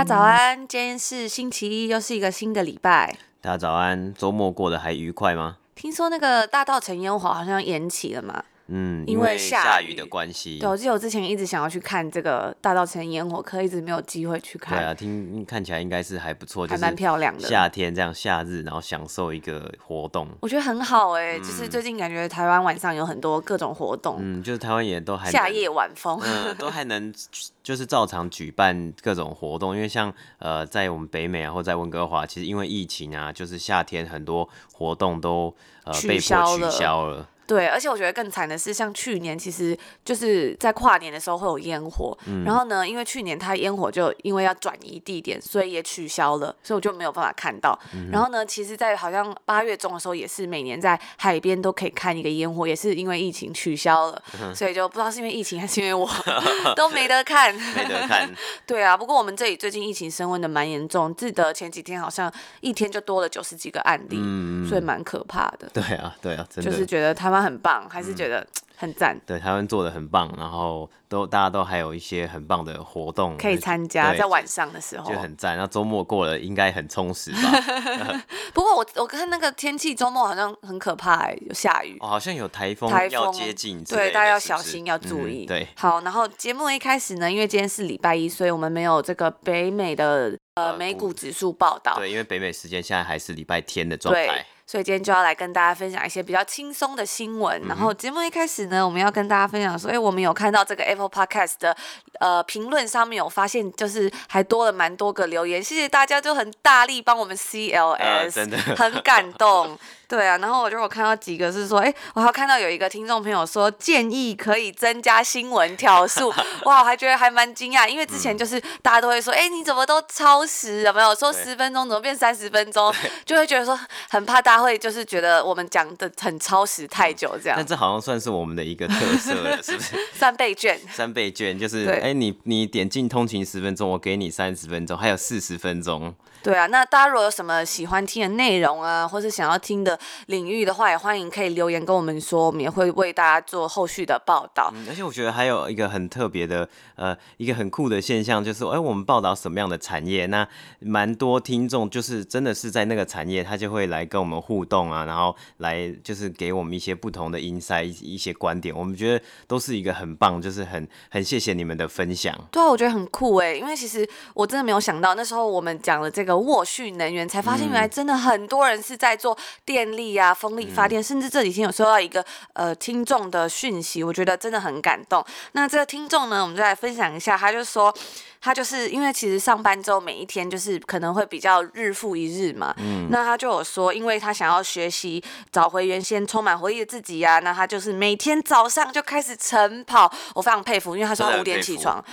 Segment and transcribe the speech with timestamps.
[0.00, 3.14] 家早安，今天是星期一，又是一个新的礼拜。
[3.42, 5.58] 大家早安，周末过得还愉快吗？
[5.74, 8.42] 听说那个大道陈烟火好像延期了嘛？
[8.70, 10.58] 嗯，因为下雨，的关系。
[10.58, 14.78] 对，我记得我之前一直想要去看这个大稻城烟火，可一直没有机会去看。
[14.78, 17.46] 对啊，听看起来应该是还不错，还蛮漂亮的。
[17.48, 21.38] 夏天这样夏日，然后享受一个活动，我觉得很好哎、欸。
[21.38, 27.12] 嗯、就是最近感觉台湾晚上有很多各种活动，嗯，就是台湾也都还夏夜晚风，嗯，都还能
[27.62, 29.74] 就是照常举办各种活动。
[29.74, 37.28] 因为像呃，在我们北美啊，或在温哥华，其实因为疫情啊，就是夏天很多活动都呃被迫取消了。
[37.50, 47.76] 对，而且我觉得更惨的是，像去年其实就是在跨年的时候会有烟火，嗯、然后呢，因为去年它烟火就因为要转移地点，所以也取消了，所以我就没有办法看到。
[47.92, 56.08] 嗯、然后呢，其实，在好像八月中的时候，也是每年在海边都可以看一个烟火，也是因为疫情取消了，嗯、所以就不知道是因为疫情还是因为我
[56.76, 58.30] 都没得看， 没得看。
[58.64, 65.68] 对啊，不过我们这里最近疫情升温的蛮严重，记得前几天好像一天就多了九十几个案例，嗯、所以蛮可怕的。
[65.72, 67.39] 对啊，对啊，真的就是觉得台湾。
[67.42, 68.46] 很棒，还是觉得
[68.76, 69.18] 很赞。
[69.26, 75.56] 对，台湾做的很棒，然后都大家都还有一些很棒的活动可以参加，在晚上的时候就很赞。
[75.56, 77.52] 那周末过了应该很充实吧？
[78.52, 85.44] 不过我我看那个天气，周末好像很可怕，欸，有下雨，哦，好像有台风，台风要接近，对，大家要小心，要注意。
[85.44, 91.94] 嗯、对，好，然后节目一开始呢，因为今天是礼拜一，所以我们没有这个北美的呃美股指数报道。
[91.96, 94.44] 对，因为北美时间现在还是礼拜天的状态。
[94.70, 97.60] 所以今天就要来跟大家分享一些比较轻松的新闻。
[97.64, 101.76] 嗯、然后节目一开始呢，我们要跟大家分享说，哎，我们有看到这个 Apple Podcast 的
[102.20, 109.76] 呃评论上面有发现，就是还多了蛮多个留言，谢谢大家就很大力帮我们 CLS，、呃、真的 很感动。
[110.10, 116.28] 对啊，然后我就我看到几个是说，哎，我还看到有一个听众朋友说建议可以增加新闻条数，
[116.64, 122.92] 哇，我还觉得还蛮惊讶，因为之前就是大家都会说，哎，你怎么都超时，有没有说十分钟怎么变三十分钟，
[123.24, 123.78] 就会觉得说
[124.08, 127.56] 很怕大家会就是觉得我们讲的很超时太久这样。
[127.56, 129.94] 但这好像算是我们的一个特色了，是不是？
[130.12, 136.12] 三倍券，三倍券就是，哎，你你点进通勤十分钟，我给你三十分钟，还有四十分钟。
[136.42, 144.72] 对啊，那大家如果有什么喜欢听的内容啊，或是想要听的领域的话，也欢迎可以留言跟我们说，我们也会为大家做后续的报道。
[144.74, 150.48] 嗯，而且我觉得还有一个很特别的，呃，一个很酷的现象，就是哎，我们报道什么样的产业，那
[150.78, 162.34] 蛮多听众就是真的是在那个产业，他就会来跟我们互动啊，然后来就是给我们一些不同的 insight，一些观点，我们觉得都是一个很棒，就是很很谢谢你们的分享。
[162.50, 166.29] 对啊，我觉得很酷哎，因为其实我真的没有想到，那时候我们讲了这个。
[166.36, 175.24] 沃旭能源才发现，原来真的很多人是在做电力啊、风力发电，嗯、甚至这几天有收到一个呃听众的讯息，我觉得真的很感动。
[175.52, 177.94] 那这个听众呢，我们就来分享一下，他就说，
[178.40, 192.04] 他就是因为其实上班之后每一天就是可能会比较日复一日嘛，嗯，那他就有说，因为他想要学习找回原先充满活力的自己呀、啊，那他就是每天早上就开始晨跑，我非常佩服，因为他说他五点起床。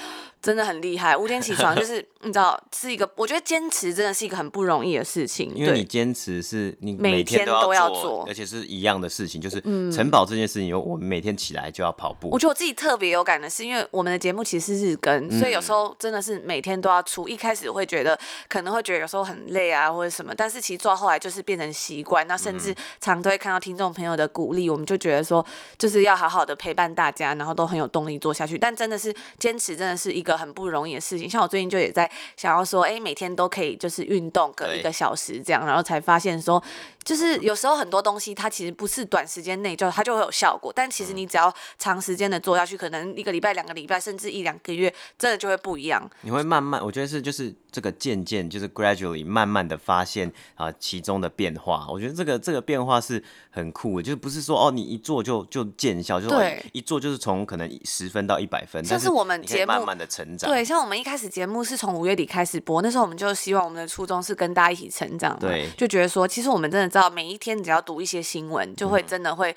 [0.41, 5.51] 真的很厉害，五点起床就是 你知道是一个，我觉得坚持真的是一个很不容易的事情。
[5.55, 9.59] 因为你坚持是你每天都要做，而且是一样的事情，就是
[9.91, 12.29] 晨跑这件事情，我们每天起来就要跑步。
[12.29, 17.27] 我觉得我自己特别有感的是，因为我们的节目其实是日更，所以有时候真的是每天都要出。
[17.27, 18.17] 一开始会觉得
[18.47, 22.25] 可能会觉得有时候很累啊，或者什么，但是其实做到后来就是变成习惯。
[22.27, 25.45] 那甚至常都会看到听众朋友的鼓励，我们就觉得说
[25.77, 28.57] 就是要好好的陪伴大家，然后都很有动力做下去。
[28.57, 30.37] 但真的是坚持，真的是一个。
[30.37, 36.63] 很不容易的事情，像我最近就也在想要说，哎，每天都可以就是运动个一个小时这样，然后才发现说，
[37.03, 46.07] 就是有时候很多东西它其实不是短时间内就它就会有效果，但其实你只要长时间的做下去，可能一个礼拜、两个礼拜，甚至一两个月，真的就会不一样。
[46.21, 51.87] 你会慢慢，我觉得是就是这个渐渐就是 gradually 慢慢的发现啊其中的变化。
[51.89, 60.05] 我觉得这个这个变化是很酷的，就是不是说哦你一做就就见效，就是对一做就是从可能十分到一百分，但是我们节目慢慢的
[60.37, 60.49] 成。
[60.49, 69.55] 对，像我们一开始节目是从五月底开始播，那时候我们就希望我们的初衷是跟大家一起成长，对，就觉得说，其实我们真的知道，每一天只要读一些新闻，就会真的会。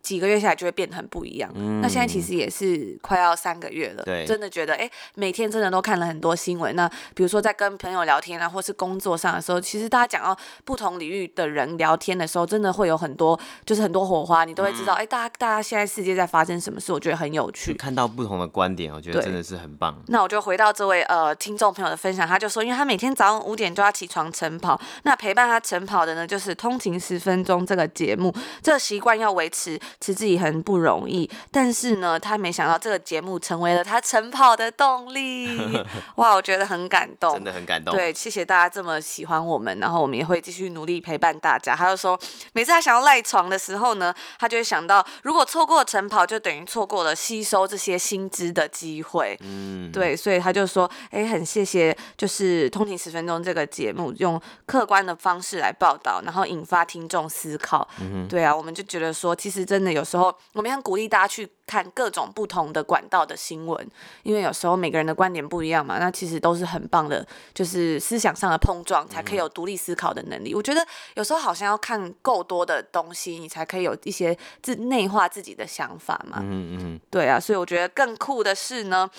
[0.00, 1.50] 几个月下来就会变得很不一样。
[1.54, 6.74] 嗯、那现在其实也是快要三个月了，对，真的觉得哎、欸，每天真的都看了很多新闻。
[6.76, 17.74] 那比如说在跟朋友聊天啊，或是工作上的时候，其实大家讲到不同领域的人聊天的时候，真的会有很多，就是很多火花，你都会知道，哎、嗯欸，大家大家现在世界在发生什么事，我觉得很有趣。
[17.74, 20.00] 看到不同的观点，我觉得真的是很棒。
[20.06, 28.32] 那我就回到这位呃听众朋友的分享，他就说，因为他每天早上五点就要起床晨跑，那陪伴他晨跑的呢，就是通勤十分钟这个节目，
[28.62, 31.28] 这个习惯要维持持之以恒不容易。
[31.50, 35.58] 但是呢，他没想到这个节目成为了他晨跑的动力。
[36.16, 37.94] 哇，我觉得很感动，真的很感动。
[37.94, 41.74] 对，谢谢大家这么喜欢我们，然后我们也会继续努力陪伴大家。
[41.74, 42.18] 他就说，
[42.52, 49.38] 每次他想要赖床的时候呢，他就会想到，如果错过晨跑，就等于错过了吸收这些新知的机会。
[49.42, 57.86] 嗯，对，所以他就说，哎，很谢谢，就是通勤十分钟这个节目，用客观的方式来报道，然后引发听众思考。
[58.00, 63.86] 嗯，对啊，我们就觉得说，其实真的有时候，我们很鼓励大家去看各种不同的管道的新闻，
[64.22, 70.54] 因为有时候每个人的观点不一样嘛，那其实都是很棒的，就是思想上的碰撞，才可以有独立思考的能力。
[70.54, 70.82] 我觉得
[71.16, 76.38] 有时候好像要看够多的东西，你才可以有一些自内化自己的想法嘛。
[76.40, 79.10] 嗯嗯，对啊，所以我觉得更酷的是呢。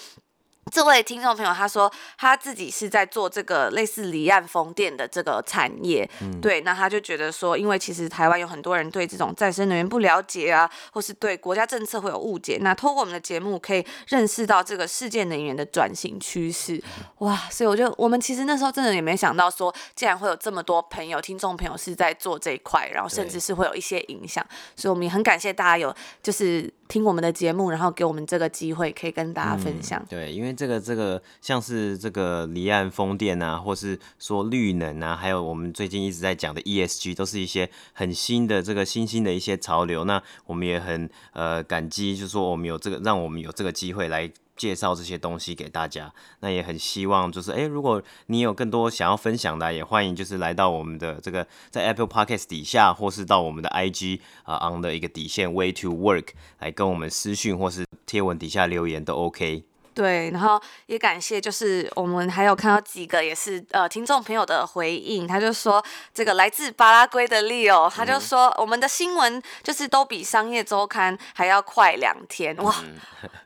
[0.71, 16.79] 这位听众朋友他说他自己是在做这个类似离岸风电的这个产业，嗯、对，那他就觉得说，因为其实台湾有很多人对这种再生能源不了解啊，或是对国家政策会有误解，那透过我们的节目可以认识到这个世界能源的转型趋势，
[17.19, 24.45] 哇，所以我觉得我们其实那时候真的也没想到说，竟然会有这么多朋友、听众朋友是在做这一块，然后甚至是会有一些影响，
[24.75, 26.71] 所以我们也很感谢大家有就是。
[26.89, 30.01] 听我们的节目，然后给我们这个机会，可以跟大家分享。
[30.01, 40.05] 嗯、对，因为这个这个像是这个离岸风电啊，或是说绿能啊，还有我们最近一直在讲的 ESG，都是一些很新的这个新兴的一些潮流。
[40.05, 44.31] 那我们也很呃感激，就是说我们有这个，让我们有这个机会来。
[44.59, 59.63] 介绍这些东西给大家，那也很希望就是，诶，如果你有更多想要分享的，也欢迎就是来到我们的这个在 Apple Podcast 底下，或是到我们的 IG 啊、on 的一个底线 Way to Work 来跟我们私讯或是贴文底下留言都 OK。
[59.99, 72.73] 对，然后也感谢，就是我们还有看到几个也是呃听众朋友的回应，他就说这个来自巴拉圭的 Leo，他就说我们的新闻就是都比商业周刊还要快两天，哇，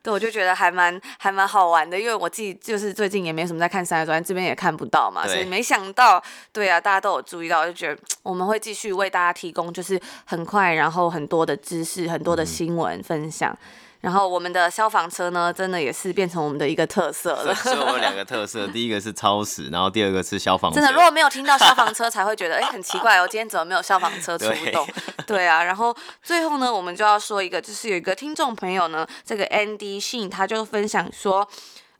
[0.03, 13.57] 对，我就觉得还蛮还蛮好玩的，因为我自己就是最近也没什么在看商业周刊，这边也看不到嘛，所以没想到，对啊，大家都有注意到，就觉得我们会继续为大家提供就是很快然后很多的知识，很多的新闻分享。
[14.03, 17.55] 然后我们的消防车呢，真的也是变成我们的一个特色了。
[17.55, 20.75] 所以我们两个特色，第一个是超时，然后第二个是消防车。
[20.75, 24.85] 真的，如果没有听到消防车，才会觉得哎，很奇怪哦，今天怎么没有消防车出动？
[25.25, 25.63] 对，对啊。
[25.63, 31.47] 然后最后呢，我们就要说一个，就是有一个听众朋友呢，这个 Andy Shin 他就分享说。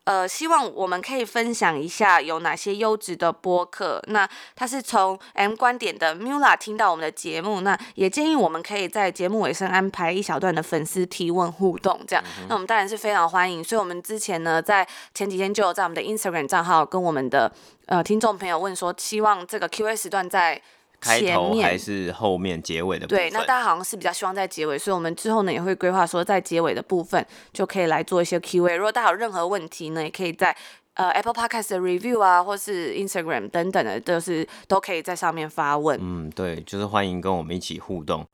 [0.06, 4.02] 呃，希望我们可以分享一下有哪些优质的播客。
[4.08, 13.64] 那他是从 M 观点的 Mula 听到我们的节目，那也建议我们可以在节目尾声安排一小段的粉丝提问互动，这样，那我们当然是非常欢迎。
[13.64, 17.52] 所以，我们之前呢，在前几天就有在我们的 Instagram 账号跟我们的
[17.86, 20.62] 呃听众朋友问说，希望这个 Q&A 时段在。
[21.04, 23.20] 开头还是后面结尾的部分？
[23.20, 28.76] 对，那大家好像是比较希望在结尾，所以我们之后呢也会规划说，在结尾的部分就可以来做一些 Q&A。
[28.76, 30.56] 如果大家有任何问题呢，也可以在
[30.94, 36.00] 呃 Apple Podcast 的 Review 啊，或是 Instagram 等等的，都是都可以在上面发问。
[36.02, 38.26] 嗯，对，就是欢迎跟我们一起互动。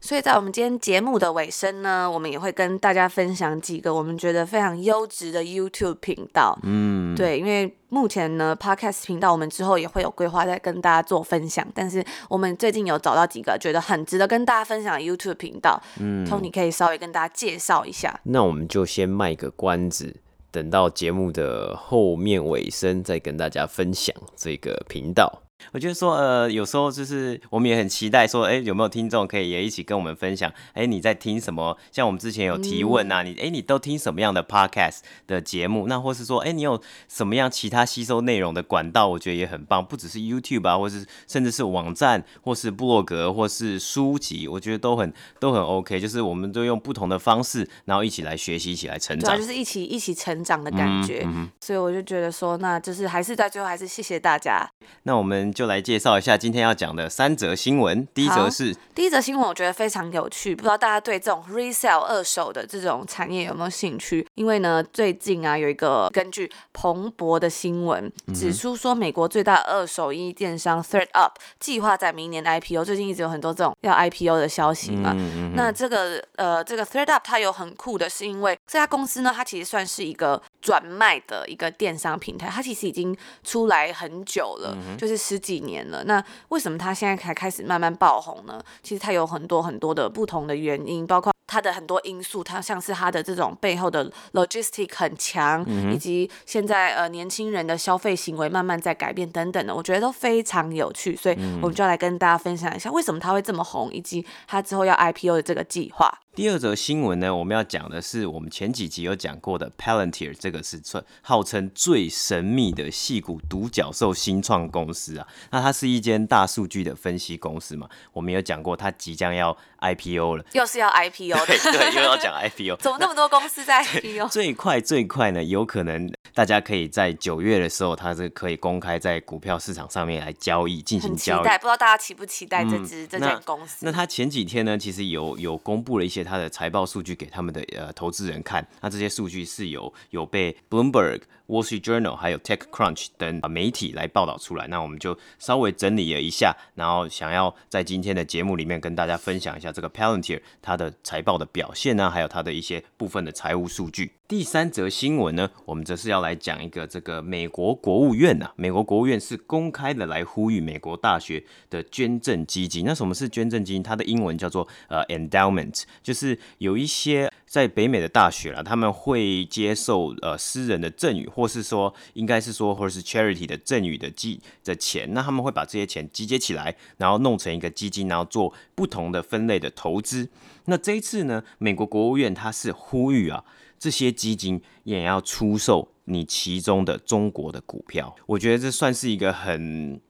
[0.00, 6.56] 所以在我们今天节目的尾声呢，我们也会跟大家分享几个我们觉得非常优质的 YouTube 频道。
[6.62, 15.82] 嗯，对，因为目前呢，Podcast 频道我们之后也会有规划再跟大家做分享，但是我们最近有找到几个觉得很值得跟大家分享的 YouTube 频道。
[15.98, 18.20] 嗯，Tony 可以稍微跟大家介绍一下。
[18.22, 20.16] 那我们就先卖个关子，
[20.52, 25.42] 等到节目的后面尾声再跟大家分享这个频道。
[25.72, 30.52] 我觉得说，呃，有时候就是我们也很期待说，哎，有没有听众可以也一起跟我们分享？
[30.72, 31.76] 哎，你在听什么？
[31.92, 35.86] 像我们之前有提问啊，你哎，你都听什么样的 podcast 的节目？
[35.86, 39.08] 那或是说，哎，你有什么样其他吸收内容的管道？
[39.08, 46.00] 我觉得也很棒，不只是 YouTube 啊，或是甚至是网站，或是部落格，或是书籍，我觉得都很都很 OK。
[46.00, 51.22] 就是我们都用不同的方式，然后一起来学习，一起来成长，就是一起一起成长的感觉。
[51.26, 54.66] 嗯嗯、所以我就觉得说，那就是还是在最后，还是谢谢大家。
[55.02, 55.47] 那我们。
[55.48, 58.06] 们就来介绍一下今天要讲的三则新闻。
[58.14, 64.26] 第一则是第一则新闻，我觉得非常有趣，不知道大家对这种 resale 二手的这种产业有没有兴趣？
[64.34, 72.84] 因为呢，最近啊有一个根据彭博的新闻指出说，美国最大二手衣电商 ThredUp 计划在明年 IPO。
[72.84, 75.12] 最近一直有很多这种要 IPO 的消息嘛。
[75.14, 86.04] 嗯嗯嗯，那这个呃，这个 ThredUp 它有很酷的是，因为这家公司呢，它其实算是一个转卖的一个电商平台，它其实已经出来很久了，嗯、就是十几年了。
[86.04, 88.60] 那为什么它现在才开始慢慢爆红呢？
[88.82, 101.16] 其实它有很多很多的不同的原因，包括它的很多因素，它像是它的这种背后的 logistic 很强，嗯、以及现在呃年轻人的消费行为慢慢在改变等等的，我觉得都非常有趣。
[101.16, 106.12] 所以我们就要来跟大家分享一下为什么它会这么红，以及它之后要 IPO 的这个计划。
[106.38, 115.26] 第二则新闻呢，我们要讲的是我们前几集有讲过的 Palantir，这个是称号称最神秘的戏骨独角兽新创公司啊。
[115.50, 122.76] 那它是一间大数据的分析公司嘛，我们有讲过它即将要 IPO 了，又是要 IPO 的， 对，对，又要讲 IPO。
[122.76, 124.28] 怎么那么多公司在 IPO？
[124.28, 131.42] 最快最快呢，有可能大家可以在九月的时候，它是可以公开在股票市场上面来交易进行交易。
[131.42, 133.78] 期待，不知道大家期不期待这只、嗯、这间公司？
[133.80, 136.27] 那它前几天呢，其实有有公布了一些。
[136.28, 144.66] 他的财报数据给他们的呃投资人看，那这些数据是有有被 Bloomberg、Wall Street Journal 还有 TechCrunch 等媒体来报道出来。
[144.68, 154.12] 那我们就稍微整理了一下，然后想要在今天的节目里面跟大家分享一下这个 Palantir 它的财报的表现呢，还有它的一些部分的财务数据。
[154.28, 162.84] 第三则新闻呢，我们则是要来讲一个这个美国国务院呐，美国国务院是公开的来呼吁美国大学的捐赠基金。
[162.84, 163.82] 那什么是捐赠基金？
[163.82, 180.28] 它的英文叫做呃 endowment，就是有一些在北美的大学啦，他们会接受呃私人的赠与，或是说应该是说或者是 charity 的赠与的基的钱，那他们会把这些钱集结起来，然后弄成一个基金，然后做不同的分类的投资。
[180.66, 183.44] 那这一次呢，美国国务院它是呼吁啊。
[183.80, 190.00] 这些基金也要出售你其中的中国的股票，我觉得这算是一个很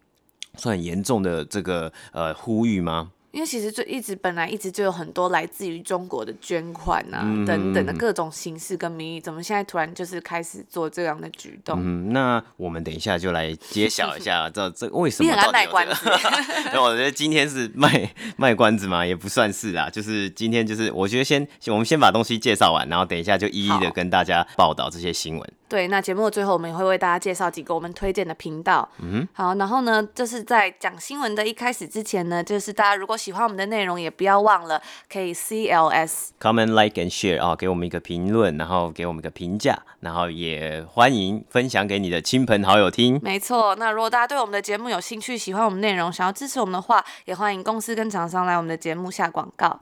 [0.57, 3.12] 算严重的这个呃呼吁吗？
[3.30, 11.78] 因为其实就一直本来一直就有很多来自于中国的捐款啊、嗯、等等的各种形式跟名义，怎么现在突然就是开始做这样的举动？
[11.80, 15.52] 嗯，那我们等一下就来揭晓一下，这这为什么到底有、这个？
[15.52, 16.11] 卖关子。
[16.73, 25.52] 那我觉得今天是卖卖关子嘛，也不算是啦，就是今天就是我觉得先我们先把东西介绍完，然后等一下就一一的跟大家报道这些新闻。
[25.68, 28.88] 对，那节目的最后我们也会为大家介绍几个我们推荐的频道。
[29.02, 34.80] 嗯，好，然后呢，就是在讲新闻的一开始之前呢，就是大家如果喜欢我们的内容，也不要忘了
[35.12, 43.20] 可以 CLS comment like and share 啊，给我们一个评论，然后给我们一个评价，然后也欢迎分享给你的亲朋好友听。
[43.22, 49.80] 没错，那如果大家对我们的节目有兴趣，喜欢我们内容，想要支持我们的话，也欢迎公司跟厂商来我们的节目下广告。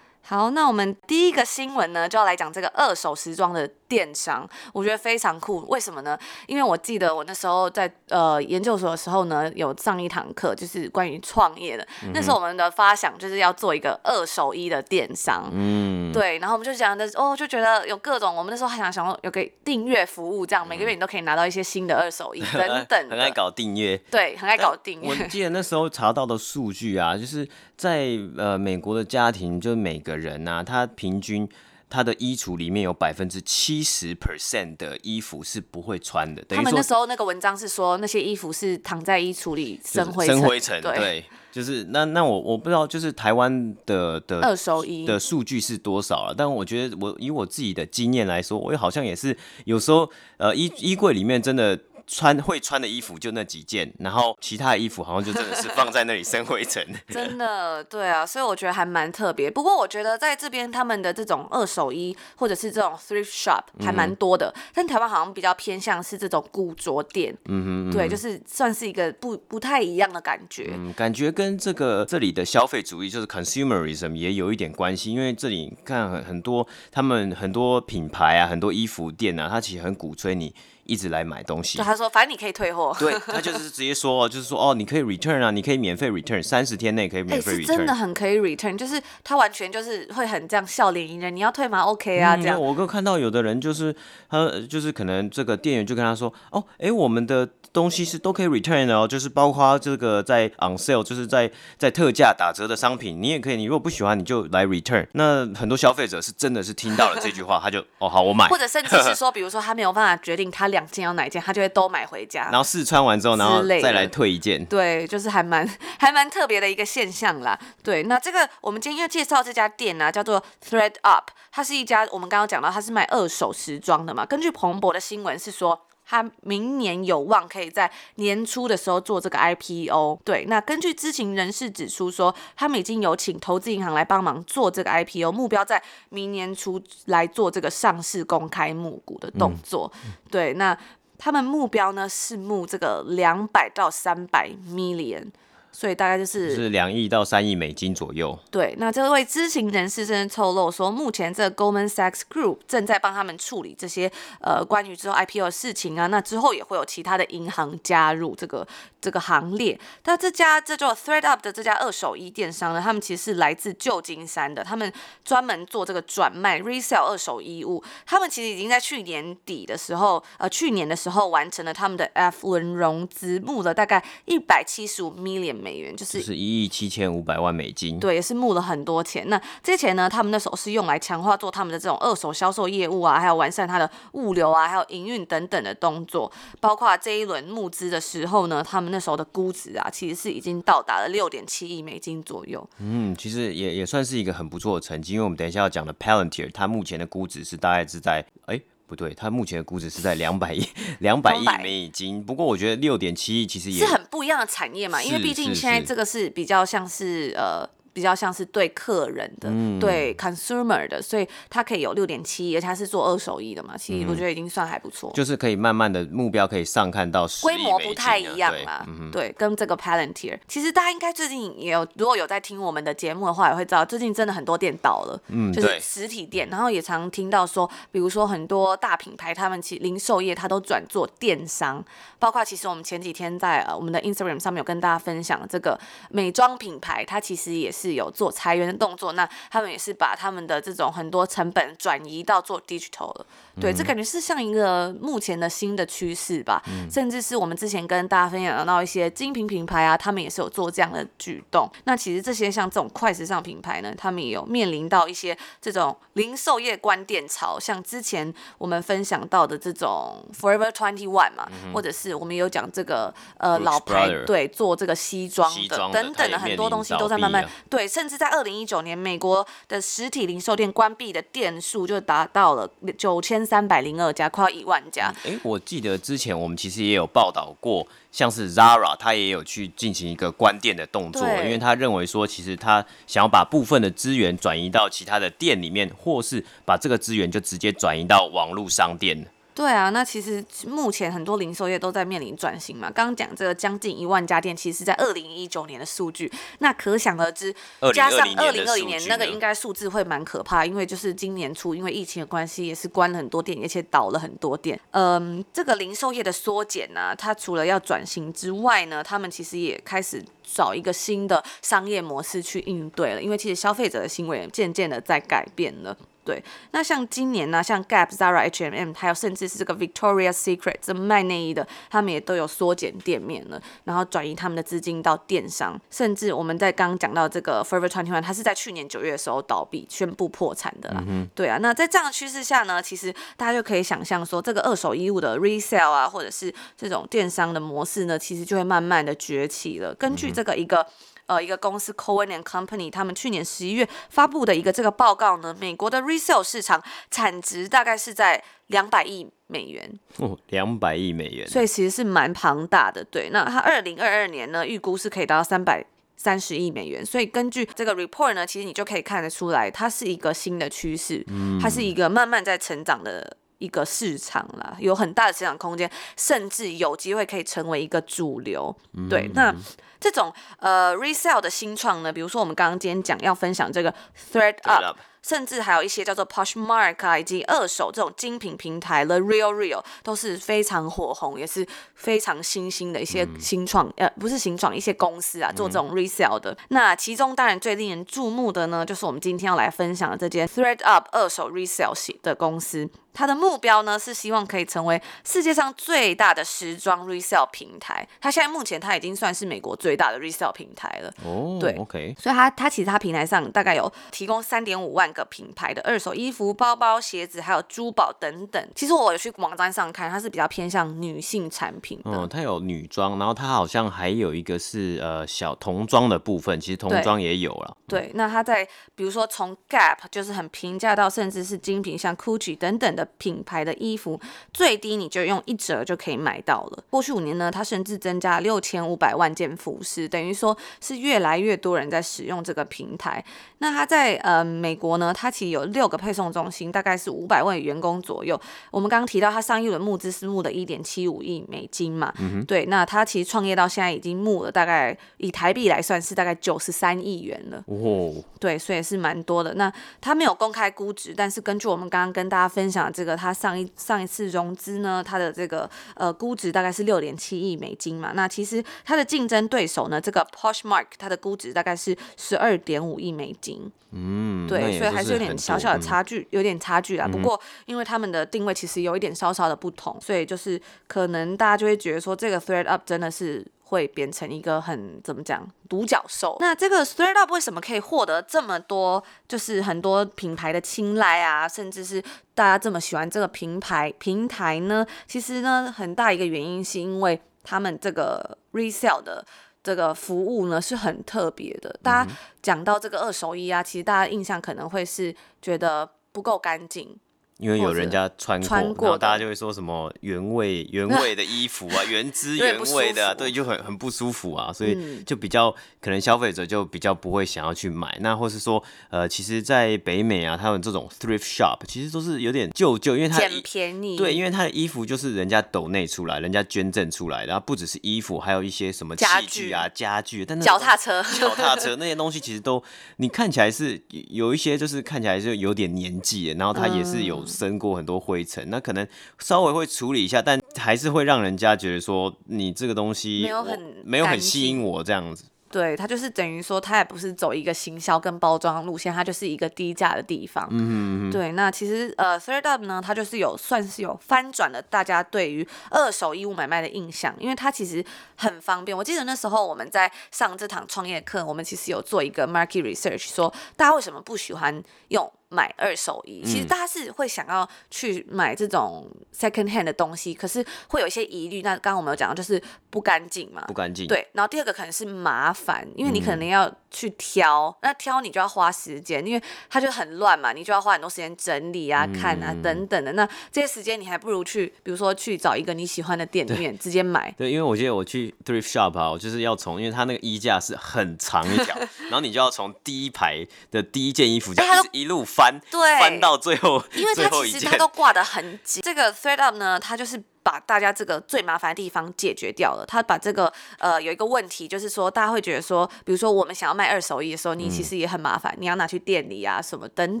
[0.24, 5.60] 好，那我们第一个新闻呢，就要来讲这个二手时装的电商，我觉得非常酷。
[5.68, 6.18] 为什么呢？
[6.46, 11.86] 因为我记得我那时候在呃研究所的时候呢，有上一堂课，就是关于创业的。
[12.04, 16.38] 嗯、那时候我们的发想就是要做一个二手衣的电商，嗯，对。
[16.38, 23.10] 然后我们就讲的哦，就觉得有各种，我们那时候还想想要有个订阅服务，这样每个月你都可以拿到一些新的二手衣等等。
[23.10, 25.08] 很爱搞订阅，对，很爱搞订阅。
[25.08, 31.48] 我记得那时候查到的数据啊，就是在呃美国的家庭，就是每个人啊，他平均
[31.88, 36.42] 他的衣橱里面有百分之七十 percent 的衣服是不会穿的。
[36.48, 40.36] 他们那时候那个文章是说，那些衣服是躺在衣橱里生灰尘。
[40.36, 46.34] 生灰尘，对，对，就是那那我我不知道，就是台湾的的二手衣的数据是多少了？
[46.34, 51.78] 但我觉得我以我自己的经验来说，我好像也是有时候呃衣衣柜里面真的。
[52.06, 56.84] 穿会穿的衣服就那几件，然后其他的衣服好像就真的是放在那里生灰尘。
[57.08, 59.50] 真的，对啊，所以我觉得还蛮特别。
[59.50, 67.36] 不过我觉得在这边他们的这种二手衣或者是这种 thrift shop 还蛮多的，嗯、但台湾好像比较偏向是这种古着店。
[67.46, 70.70] 嗯哼，对，就是算是一个不不太一样的感觉。
[70.74, 80.54] 嗯，感觉跟这个这里的消费主义就是 consumerism 也有一点关系，因为这里看很很多他们很多品牌啊，很多衣服店啊，它其实很鼓吹你。
[80.84, 82.94] 一直来买东西，对他说，反正你可以退货。
[82.98, 87.60] 对，他就是直接说，就是说，哦，你可以 return 啊，你可以免费 return，三十天内可以免费 return。
[87.60, 92.60] 欸、真的很可以 return，就是他完全就是会很这样笑脸迎人，你要退吗？OK 啊，嗯、这样。
[92.60, 93.94] 我哥看到有的人就是
[94.28, 97.48] 他就是可能这个店员就跟他说，哦，哎、欸，我们的。
[97.72, 105.06] 东西是都可以 return 的哦，就是包括这个在 on sale，就是在在特价打折的商品，你也可以，你如果不喜欢，你就来 return。
[105.12, 108.46] 那很多消费者是真的是听到了这句话，他就 哦好，我买。
[108.48, 114.64] 或者甚至是说，比如说他没有办法决定他两件要哪一件，他就会都买回家， 然后试穿完之后，然后再来退一件。
[114.66, 115.66] 对，就是还蛮
[115.98, 117.58] 还蛮特别的一个现象啦。
[117.82, 124.26] 对，那这个我们今天要介绍这家店呢、啊，叫做 Thread Up，它是一家我们刚刚讲到它是卖二手时装的嘛。
[124.26, 125.86] 根据彭博的新闻是说。
[126.12, 130.20] 他明年有望可以在年初的时候做这个 IPO。
[130.22, 139.90] 对，那根据知情人士指出说，他们已经有请投资银行来帮忙做这个 IPO，目标在明年初来做这个上市公开募股的动作。
[140.04, 140.76] 嗯、对，那
[141.16, 145.30] 他们目标呢是募这个两百到三百 million。
[145.72, 148.38] 所以大概就是是两亿到三亿美金左右。
[148.50, 154.12] 对，那这位知情人士甚至透露说，目前这个 Goldman Sachs Group 正在帮他们处理这些
[154.42, 156.06] 呃关于之后 IPO 的事情啊。
[156.08, 158.68] 那之后也会有其他的银行加入这个
[159.00, 159.80] 这个行列。
[160.04, 164.92] 那这家这叫 ThreadUp 的这家二手衣电商呢，他们其实是来自旧金山的，他们
[165.24, 167.82] 专门做这个转卖 resale 二手衣物。
[168.04, 175.61] 他们其实已经在去年底的时候，呃，去年的时候完成了他们的 F 轮融资，募了大概一百七十五 million。
[175.62, 179.28] 美元就是是一亿七千五百万美金，对，也是募了很多钱。
[179.28, 186.30] 那这些钱呢，他们那时候是用来强化做他们的这种二手销售业务啊，还有完善它的物流啊，还有营运等等的动作。
[186.58, 192.68] 包括这一轮募资的时候呢，他们那时候的估值啊，其实是已经到达了六点七亿美金左右。
[192.78, 198.60] 嗯，其实也也算是一个很不错的成绩，因为我们等一下要讲的 Palantir，它目前的估值是大概是在哎。
[198.92, 200.62] 不对，它目前的估值是在两百亿，
[201.00, 202.22] 两百亿美金。
[202.22, 207.66] 不过我觉得六点七亿其实也是很不一样的产业嘛，因为毕竟现在这个是比较像是呃。
[207.92, 215.12] 比较像是对客人的，嗯、对 consumer 的，所以它可以有六点七，而且它是做二手衣的嘛，其实我觉得已经算还不错。
[215.14, 231.84] 就是可以慢慢的目标可以上看到规模不太一样啦，对，嗯、对，跟这个 Palantir，其实大家应该最近也有，如果有在听我们的节目的话，也会知道最近真的很多店倒了，嗯，就是实体店，然后也常听到说，比如说很多大品牌，他们其实零售业它都转做电商，
[232.18, 237.81] 包括其实我们前几天在呃我们的 Instagram 上面有跟大家分享这个美妆品牌，它其实也是。
[237.82, 243.26] 是有做裁员的动作，那他们也是把他们的这种很多成本转移到做 digital 了。
[243.60, 246.62] 对，这感觉是像一个目前的新的趋势吧。
[246.68, 251.70] 嗯、甚至是我们之前跟大家分享到一些精品品牌啊，他们也是有做这样的举动。
[251.84, 267.46] 那其实这些像这种快时尚品牌呢，他们也有面临到一些这种零售业关店潮，像之前我们分享到的这种 Forever Twenty One 嘛，嗯、或者是我们有讲这个呃老牌对做这个西装的，的等等的很多东西都在慢慢。
[267.72, 275.06] 对，甚至在二零一九年，美国的实体零售店关闭的店数就达到了九千三百零二家，快要一万家。
[275.24, 289.26] 哎、嗯，我记得之前我们其实也有报道过，像是 Zara，他也有去进行一个关店的动作，因为他认为说，其实他想要把部分的资源转移到其他的店里面，或是把这个资源就直接转移到网络商店。
[289.54, 292.90] 对啊，那其实目前很多零售业都在面临转型嘛。
[292.90, 297.54] 刚刚讲这个将近一万家店，其实是在二零一九年的数据，那可想而知，
[297.92, 304.80] 加上二零二零年那个应该数字会蛮可怕，因为就是今年初因为疫情的关系，也是关了很多店，而且倒了很多店。
[304.92, 315.94] 嗯，这个零售业的缩减呢，它除了要转型之外呢，他们其实也开始找一个新的商业模式去应对了，因为其实消费者的行为渐渐的在改变了。
[316.24, 331.02] 对，那像今年呢、啊，像 Gap、Zara、H&M，还有甚至是这个 Victoria's Secret 这卖内衣的，他们也都有缩减店面了，然后转移他们的资金到电商，甚至我们在刚刚讲到这个 Forever 21，它是在去年九月的时候倒闭宣布破产的啦。
[331.08, 339.92] 嗯、对啊，那在这样的趋势下呢，其实大家就可以想象说，这个二手衣物的 resale 啊，或者是这种电商的模式呢，其实就会慢慢的崛起了。
[339.94, 340.86] 根据这个一个。
[341.32, 353.02] 呃，一个公司 Cohen and Company，他们去年十一月发布的一个这个报告呢，美国的 resale 市场产值大概是在两百亿美元哦，两百亿美元，所以其实是蛮庞大的。
[353.04, 355.82] 对，那它二零二二年呢，预估是可以达到三百
[356.18, 357.04] 三十亿美元。
[357.04, 361.24] 所以根据这个 report 呢，其实你就可以看得出来，它是一个新的趋势，
[361.62, 368.76] 它是一个慢慢在成长的一个市场啦，有很大的成长空间，甚至有机会可以成为一个主流。
[369.08, 369.54] 对，那。
[370.02, 373.94] 这种呃 resale 的新创呢，比如说我们刚刚今天讲要分享这个
[374.32, 386.50] Thread Up，up 甚至还有一些叫做 Poshmark 啊，以及二手这种精品平台 The Real Real 都是非常火红，也是非常新兴的一些新创，嗯、呃，不是新创，一些公司啊做这种 resale 的。
[386.50, 392.90] 嗯、那其中当然最令人注目的呢，就是我们今天要来分享的这间 Thread Up 二手 resale 的公司。
[393.12, 398.06] 他的目标呢是希望可以成为世界上最大的时装 resale 平台。
[398.20, 401.12] 他现在目前他已经算是美国最大的 resale 平台了。
[401.24, 402.14] 哦，对，OK。
[402.18, 408.68] 所以他他其实他平台上大概有提供三点五万个品牌的二手衣服、包包、鞋子，还有珠宝等等。
[408.74, 412.10] 其实我有去网站上看，它是比较偏向女性产品的。
[412.12, 417.76] 嗯，它有女装，然后它好像还有一个是呃小童装的部分，其实童装也有了。
[417.86, 424.20] 对，那它在比如说从 Gap 就是很平价到甚至是精品，像 Gucci 等等的品牌的衣服，
[424.52, 426.84] 最低你就用一折就可以买到了。
[426.90, 433.24] 过去五年呢，它甚至增加六千五百万件服饰，等于说是越来越多人在使用这个平台。
[433.62, 438.38] 那它在呃美国呢，它其实有六个配送中心，大概是五百万员工左右。
[438.72, 447.62] 我们刚刚提到它上一轮募资是募的一点七五亿美金嘛，嗯哼，对，那它其实创业到现在已经募了大概以台币来算是大概九十三亿元了。
[447.66, 449.54] 哦，对，所以是蛮多的。
[449.54, 458.10] 那他没有公开估值，但是根据我们刚刚跟大家分享的这个，他上一上一次融资呢，他的这个呃估值大概是六点七亿美金嘛。
[458.16, 463.51] 那其实他的竞争对手呢，这个 Poshmark 它的估值大概是十二点五亿美金。
[463.90, 467.06] 嗯，对，所以还是有点小小的差距，嗯、有点差距啦。
[467.06, 473.44] 不过因为他们的定位其实有一点稍稍的不同，所以就是可能大家就会觉得说，这个 Thread Up 真的是。
[473.72, 476.36] 会变成一个很怎么讲独角兽？
[476.40, 481.98] 那这个 ThreadUp 为什么可以获得这么多，就是很多品牌的青睐啊，甚至是
[482.34, 484.84] 大家这么喜欢这个平牌平台呢？
[485.06, 489.24] 其实呢，很大一个原因是因为他们这个 resale 的
[489.62, 491.74] 这个服务呢是很特别的。
[491.82, 496.98] 大家讲到这个二手衣啊，其实大家印象可能会是觉得不够干净。
[497.42, 505.50] 因为有人家穿过，穿过，然后大家就会说什么原味原 味的衣服啊，原汁原味的，对，就很很不舒服啊，所以就比较
[505.80, 507.98] 可能消费者就比较不会想要去买。
[508.00, 522.62] 那或是说，呃，其实，在北美啊，他们这种 thrift shop 其实都是有点旧旧，因为它捡便宜，对，因为它的衣服就是人家抖内出来，人家捐赠出来，然后不只是衣服，还有一些什么器具啊、家具，但脚踏车、脚踏车那些东西，其实都
[522.98, 527.26] 你看起来是有一些就是看起来就有点年纪，然后它也是有。
[527.32, 528.86] 生过很多灰尘，那可能
[529.18, 535.24] 稍微会处理一下，但还是会让人家觉得说你这个东西没有很没有很吸引我这样子。
[535.50, 540.48] 对，它就是等于说，它也不是走一个行销跟包装路线，它就是一个低价的地方。
[540.50, 547.84] 嗯嗯对，那其实呃，ThredUp 呢，它就是有算是有翻转了大家对于二手衣物买卖的印象，因为它其实
[548.16, 548.74] 很方便。
[548.74, 555.12] 我记得那时候我们在上这堂创业课，我们其实有做一个 market research，说大家为什么不喜欢用。
[555.32, 561.40] 买二手衣，其实大家是会想要去买这种 second hand 的东西，可是会有一些疑虑。
[561.40, 563.86] 那刚刚我们有讲到，就是不干净嘛，不干净。
[563.86, 572.92] 对，然后第二个可能是麻烦，因为你可能要去挑，嗯、那挑你就要花时间，因为它就很乱嘛，你就要花很多时间整理啊、看啊等等的。
[572.92, 577.14] 那这些时间你还不如去，比如说去找一个你喜欢的店里面直接买。
[577.16, 581.56] 对，因为我记得我去 thrift shop 啊，我就是要从，因为它那个衣架是很长一条，
[581.88, 585.22] 然后你就要从第一排的第一件衣服就一路翻。
[585.22, 588.60] 翻对，翻到最后，因为它其实它都挂得很紧。
[588.60, 592.64] 这个 ThredUp 呢，它就是把大家这个最麻烦的地方解决掉了。
[592.66, 600.00] 他把这个呃有一个问题，就是说大家会觉得说，比如说我们想要卖二手衣的时候，你其实也很麻烦，嗯、你要拿去店里啊什么等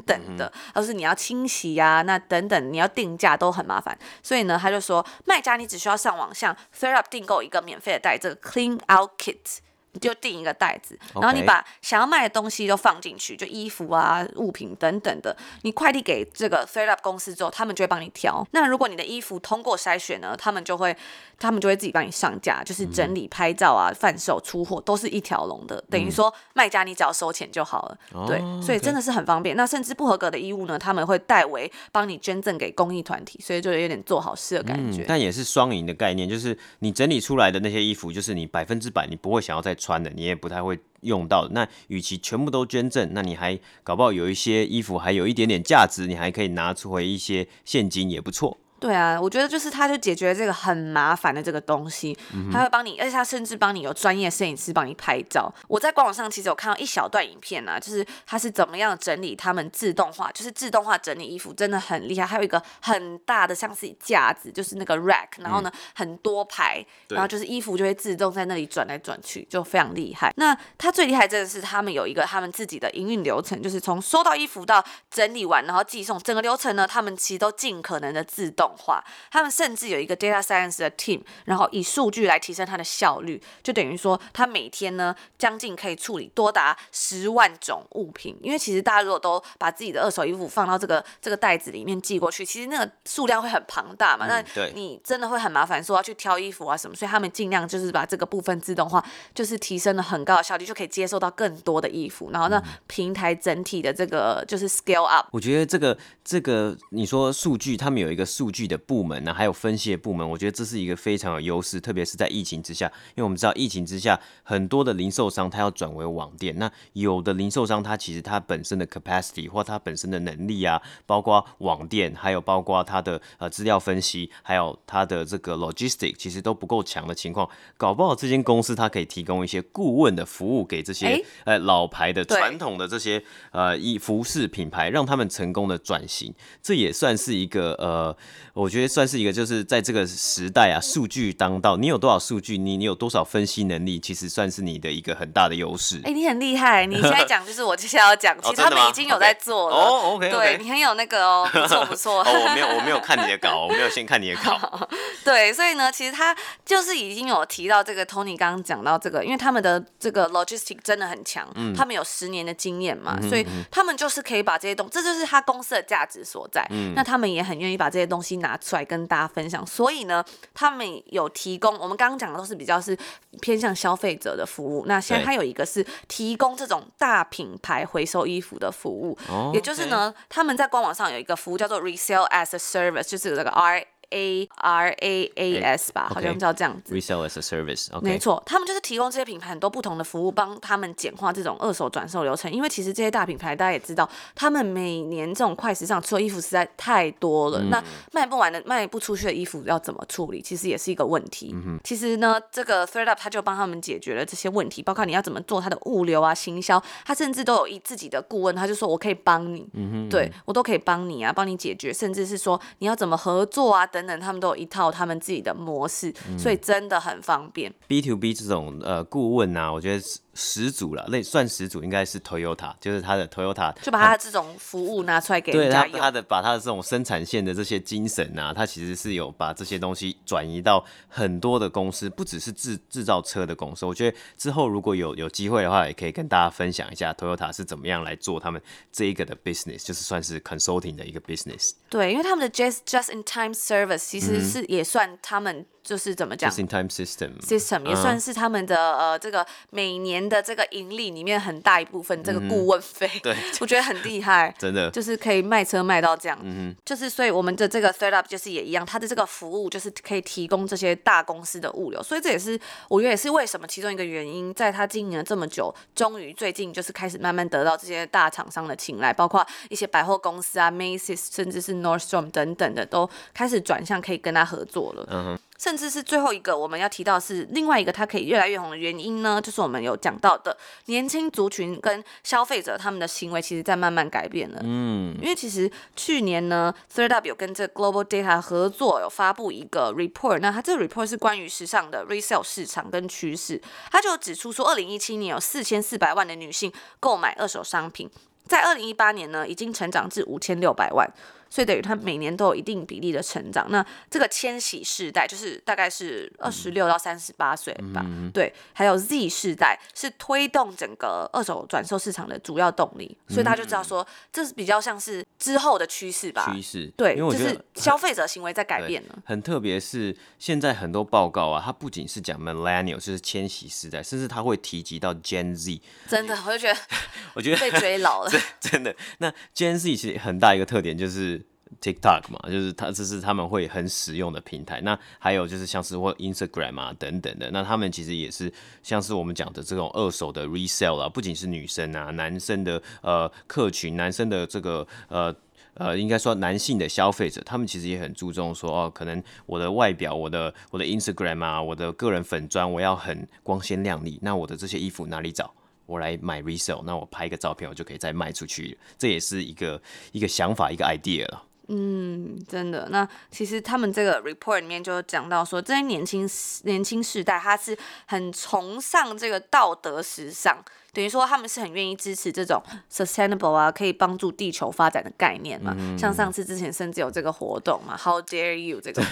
[0.00, 3.98] 等的，而、嗯、是你要清洗呀、啊，那等等你要定价都很麻烦。
[4.22, 9.58] 所以呢，他就说卖家你只需要上网向 ThredUp 订购一个免费的袋，这个 Clean Out Kit。
[9.92, 15.36] 你就订一个袋子，然后你把想要卖的东西都放进去，就衣服啊、物品等等的。
[15.62, 18.46] 你快递给这个 ThredUp 公司之后，他们就会帮你挑。
[18.52, 20.96] 那如果你的衣服通过筛选呢，他们就会，
[21.38, 25.78] 他们就会自己帮你上架，就是整理、拍照啊、贩售、出货都是一条龙的。
[25.90, 27.98] 等于说卖家你只要收钱就好了。
[28.26, 29.54] 对，所以真的是很方便。
[29.54, 35.04] 那甚至不合格的衣物呢，他们会代为帮你捐赠给公益团体，所以就有点做好事的感觉。
[35.06, 39.76] 但也是双赢的概念，就是你整理出来的那些衣服，就是你百分之百你不会想要再。
[39.82, 48.56] 穿的你也不太会用到的，那与其全部都捐赠，那你还搞不好有一些衣服还有一点点价值，你还可以拿出回一些现金也不错。
[48.82, 55.48] 对啊，我觉得就是他就解决了这个很麻烦的这个东西，嗯、他会帮你，而且他甚至帮你有专业摄影师帮你拍照。
[55.68, 62.26] 我在官网上其实有看到一小段影片啊，就是他是怎么样整理他们自动化，就是自动化整理衣服真的很厉害。
[62.26, 70.34] 还有一个很大的像是架子，就是那个 rack，然后呢、嗯、很多排，然后就是衣服就会自动在那里转来转去，就非常厉害。
[70.36, 78.71] 那他最厉害真的是他们有一个他们自己的营运流程，就是从收到衣服到整理完然后寄送，整个流程呢他们其实都尽可能的自动。
[78.72, 79.02] 动化。
[79.30, 88.36] 他们甚至有一个 data science 的 team，然后以数据来提升它的效率，就等于说，它每天呢将近可以处理多达十万种物品。
[88.42, 94.26] 因为其实大家如果都把自己的二手衣服放到这个这个袋子里面寄过去，其实那个数量会很庞大嘛。
[94.26, 99.04] 嗯、那你真的会很麻烦，说要去挑衣服啊什么，所以他们尽量就是把这个部分自动化，
[99.34, 105.26] 就是提升了很高的效率，就可以接受到更多的衣服，然后那平台整体的这个就是 scale up。
[105.32, 138.16] 我觉得这个这个你说数据，他们有一个数据的部门呢，还有分析的部门，我觉得这是一个非常有优势，特别是在疫情之下，因为我们知道疫情之下很多的零售商他要转为网店，那有的零售商他其实他本身的 capacity 或他本身的能力啊，包括网店，还有包括他的呃资料分析，还有他的这个 logistic，其实都不够强的情况，搞不好这间公司它可以提供一些顾问的服务给这些、欸、呃老牌的传统的这些呃衣服饰品牌，让他们成功的转型，这也算是一个呃，
[138.54, 145.96] 我觉得算是一个就是在这个时代啊，数据当道，你有多少数据，你你有多少分析能力，其实算是你的一个很大的优势。
[146.04, 149.76] 哎、欸，你很厉害，你现在讲就是我接下来要讲， 其实他们已经有在做了。
[149.76, 152.20] 哦，OK，对你很有那个哦，不错不错。
[152.24, 154.88] 哦，我没有我没有看你的稿，我没有先看你的稿。
[155.24, 166.66] 对，所以呢，其实他就是已经有提到这个 Tony 刚刚讲到这个，因为他们的这个 logistic 真的很强，嗯、他们有十年的经验嘛，嗯、所以他们就是可以把这些东西，这就是他公司的价值所在。
[166.68, 169.66] 嗯、那他们也很愿意把这些东西拿出来跟大家分享。
[169.66, 172.94] 所以呢，他们有提供我们刚刚讲的都是比较是
[173.40, 174.84] 偏向消费者的服务。
[174.86, 183.86] 那现在他有一个是提供这种大品牌回收衣服的服务，哦、也就是呢，他们在官网上有一个服务叫做 Resell as a Service，就是这个 R。
[184.12, 186.94] A R A A S 吧，欸、好像叫这样子。
[186.94, 188.02] Resell as a service，、okay.
[188.02, 192.52] 没错，他们就是提供这些品牌很多不同的服务，帮他们简化这种二手转售流程。
[192.52, 201.52] 因为其实这些大品牌大家也知道，他们每年这种快时尚出的衣服实在太多了，嗯、那卖不完的、卖不出去的衣服要怎么处理，其实也是一个问题。
[201.54, 209.66] 嗯、其实呢，这个 ThredUp 他就帮他们解决了这些问题，包括你要怎么做它的物流啊、行销，他甚至都有一自己的顾问，他就说我可以帮你，
[210.10, 217.72] 对我都可以帮你啊，帮你解决，甚至是说你要怎么合作啊等等，他们都有一套他们自己的模式，所以真的很方便。
[217.86, 220.02] B to B 这种呃顾问啊，我觉得
[220.34, 225.52] 始祖了，那算始祖应该是 Toyota，就是他的 Toyota，就把他的这种服务拿出来给。
[225.52, 233.84] 对他，他的把他的这种生产线的这些精神啊，他其实是有把这些东西转移到很多的公司，不只是制制造车的公司。
[233.84, 241.72] 我觉得之后如果有有机会的话，也可以跟大家分享一下 Toyota 是怎么样来做他们这一个的 business，就是算是 consulting 的一个 business。
[241.90, 245.66] 对，因为他们的 just just in time service 其实是也算他们。
[245.82, 253.06] 就是怎么讲？Just in time system system 也算是他们的、uh 呃这个每年的这个盈利里面很大一部分这个顾问费。
[253.06, 253.22] Mm hmm.
[253.22, 256.38] 对，我觉得很厉害， 真的就是可以卖车卖到这样。
[256.42, 256.76] 嗯、mm hmm.
[256.84, 275.06] 就是所以我们的这个 ThredUp 就是也一样，它的这个服务就是可以提供这些大公司的物流，所以这也是我觉得也是为什么其中一个原因，在它经营了这么久，终于最近就是开始慢慢得到这些大厂商的青睐，包括一些百货公司啊，Macy's 甚至是 Nordstrom 等等的都开始转向可以跟他合作了。
[275.10, 275.38] 嗯哼、uh。
[275.62, 284.60] 甚至是最后一个我们要提到是另外一个它可以越来越红的原因呢，就是我们有讲到的年轻族群跟消费者他们的行为其实在慢慢改变了。
[284.64, 298.10] 嗯，因为其实去年呢，ThredUp 有跟这 Global Data 合作，有发布一个 report，那它这个 report 是关于时尚的 resale 市场跟趋势，它就指出说，二零一七年有四千四百万的女性购买二手商品，
[298.48, 301.08] 在二零一八年呢，已经成长至五千六百万。
[301.52, 303.70] 所以等于它每年都有一定比例的成长。
[303.70, 308.50] 那这个千禧世代就是大概是二十六到三十八岁吧，嗯、对。
[308.72, 313.14] 还有 Z 世代是推动整个二手转售市场的主要动力。
[313.28, 316.50] 所以大家就知道说，这是比较像是之后的趋势吧。
[316.54, 316.90] 趋势。
[316.96, 319.18] 对，因为我觉得就是消费者行为在改变了。
[319.26, 325.82] 很特别是现在很多报告啊，它不仅是讲 Millennial，就是千禧世代，甚至它会提及到 Gen Z。
[326.08, 326.80] 真的，我就觉得，
[327.34, 328.30] 我觉得被追老了。
[328.58, 331.41] 真的，那 Gen Z 其实很大一个特点就是。
[331.82, 334.80] TikTok 嘛，就是它这是他们会很使用的平台。
[334.80, 345.34] 那还有就是像是或 Instagram 啊等等的，那他们其实也是像是我们讲的这种二手的 resell 啊，不仅是女生啊，男生的呃客群，男生的这个呃
[345.74, 354.18] 呃应该说男性的消费者，他们其实也很注重说哦，可能我的外表，我的我的 Instagram 啊，我的个人粉砖，我要很光鲜亮丽。
[354.22, 355.52] 那我的这些衣服哪里找？
[355.84, 358.78] 我来买 resale，那我拍一个照片，我就可以再卖出去。
[358.96, 361.42] 这也是一个一个想法，一个 idea 了。
[361.68, 362.88] 嗯，真的。
[362.90, 366.28] 那其实他们这个 report 里面就讲到说，这些年轻
[366.64, 370.62] 年轻时代他是很崇尚这个道德时尚。
[370.94, 375.74] 等于说他们是很愿意支持这种 sustainable 啊，可以帮助地球发展的概念嘛。
[375.78, 379.02] 嗯、像上次之前甚至有这个活动嘛，How dare you 这个。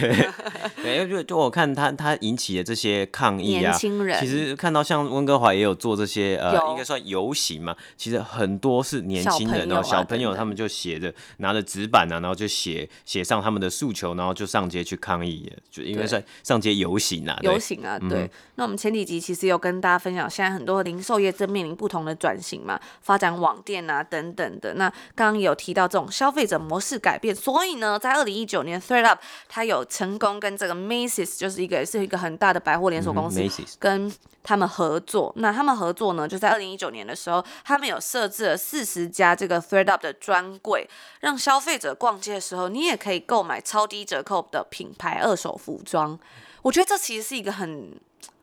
[0.77, 4.21] 对，因为就就我看他他引起的这些抗议啊，年轻人。
[4.21, 7.75] 其实看到像温哥华也有做这些呃，应该算游行嘛。
[7.97, 17.38] 其实很多是年轻人哦，小朋友，他们就写着拿着纸板啊，然后就写写上他们的诉求，然后就上街去抗议，就应该算上街游行啊。
[17.40, 18.25] 游行啊，对。
[18.25, 21.69] 嗯、那我们前几集其实有跟大家分享，现在很多零售业正面临。
[21.74, 24.74] 不同的转型嘛，发展网店啊等等的。
[24.74, 33.42] 那刚刚有提到这种消费者模式改变，所以呢，在二零一九年，ThredUp 它有成功跟这个 Macy's 就是一个是一个很大的百货连锁公司，
[33.78, 35.33] 跟他们合作。
[35.37, 40.88] 那他们合作呢，就在二零一九年的时候，他们有设置了四十家这个 ThredUp 的专柜，
[41.20, 46.18] 让消费者逛街的时候，你也可以购买超低折扣的品牌二手服装。
[46.62, 47.98] 我觉得这其实是一个很。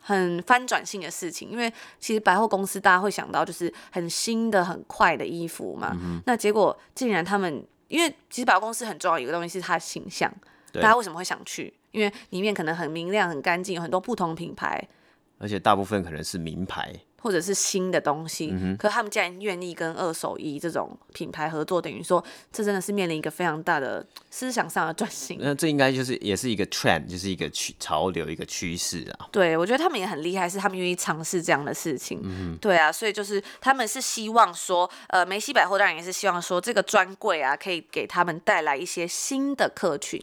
[0.08, 5.92] 很翻转性的事情，因为其实百货公司大家会想到就是很新的、很快的衣服嘛。
[6.02, 10.34] 嗯、那结果竟然他们，因为其实百货公司很重要一个东西是它的形象，
[10.72, 11.74] 大家为什么会想去？
[11.92, 14.82] 因为里面可能很明亮、很干净，有很多不同品牌，
[15.40, 16.96] 而且大部分可能是名牌。
[17.22, 25.38] 或者是新的东西，可他们竟然愿意跟二手衣这种品牌合作，等于说这真的是面临一个非常大的思想上的转型。
[25.42, 29.28] 那这应该就是也是一个 trend，就是一个趋潮流，一个趋势啊。
[29.32, 32.20] 对，我觉得他们也很厉害，是他们愿意尝试这样的事情。
[32.24, 40.22] 嗯，对啊，所以就是他们是希望说，呃，梅西百货当然也是希望说，这个专柜啊，可以给他们带来一些新的客群。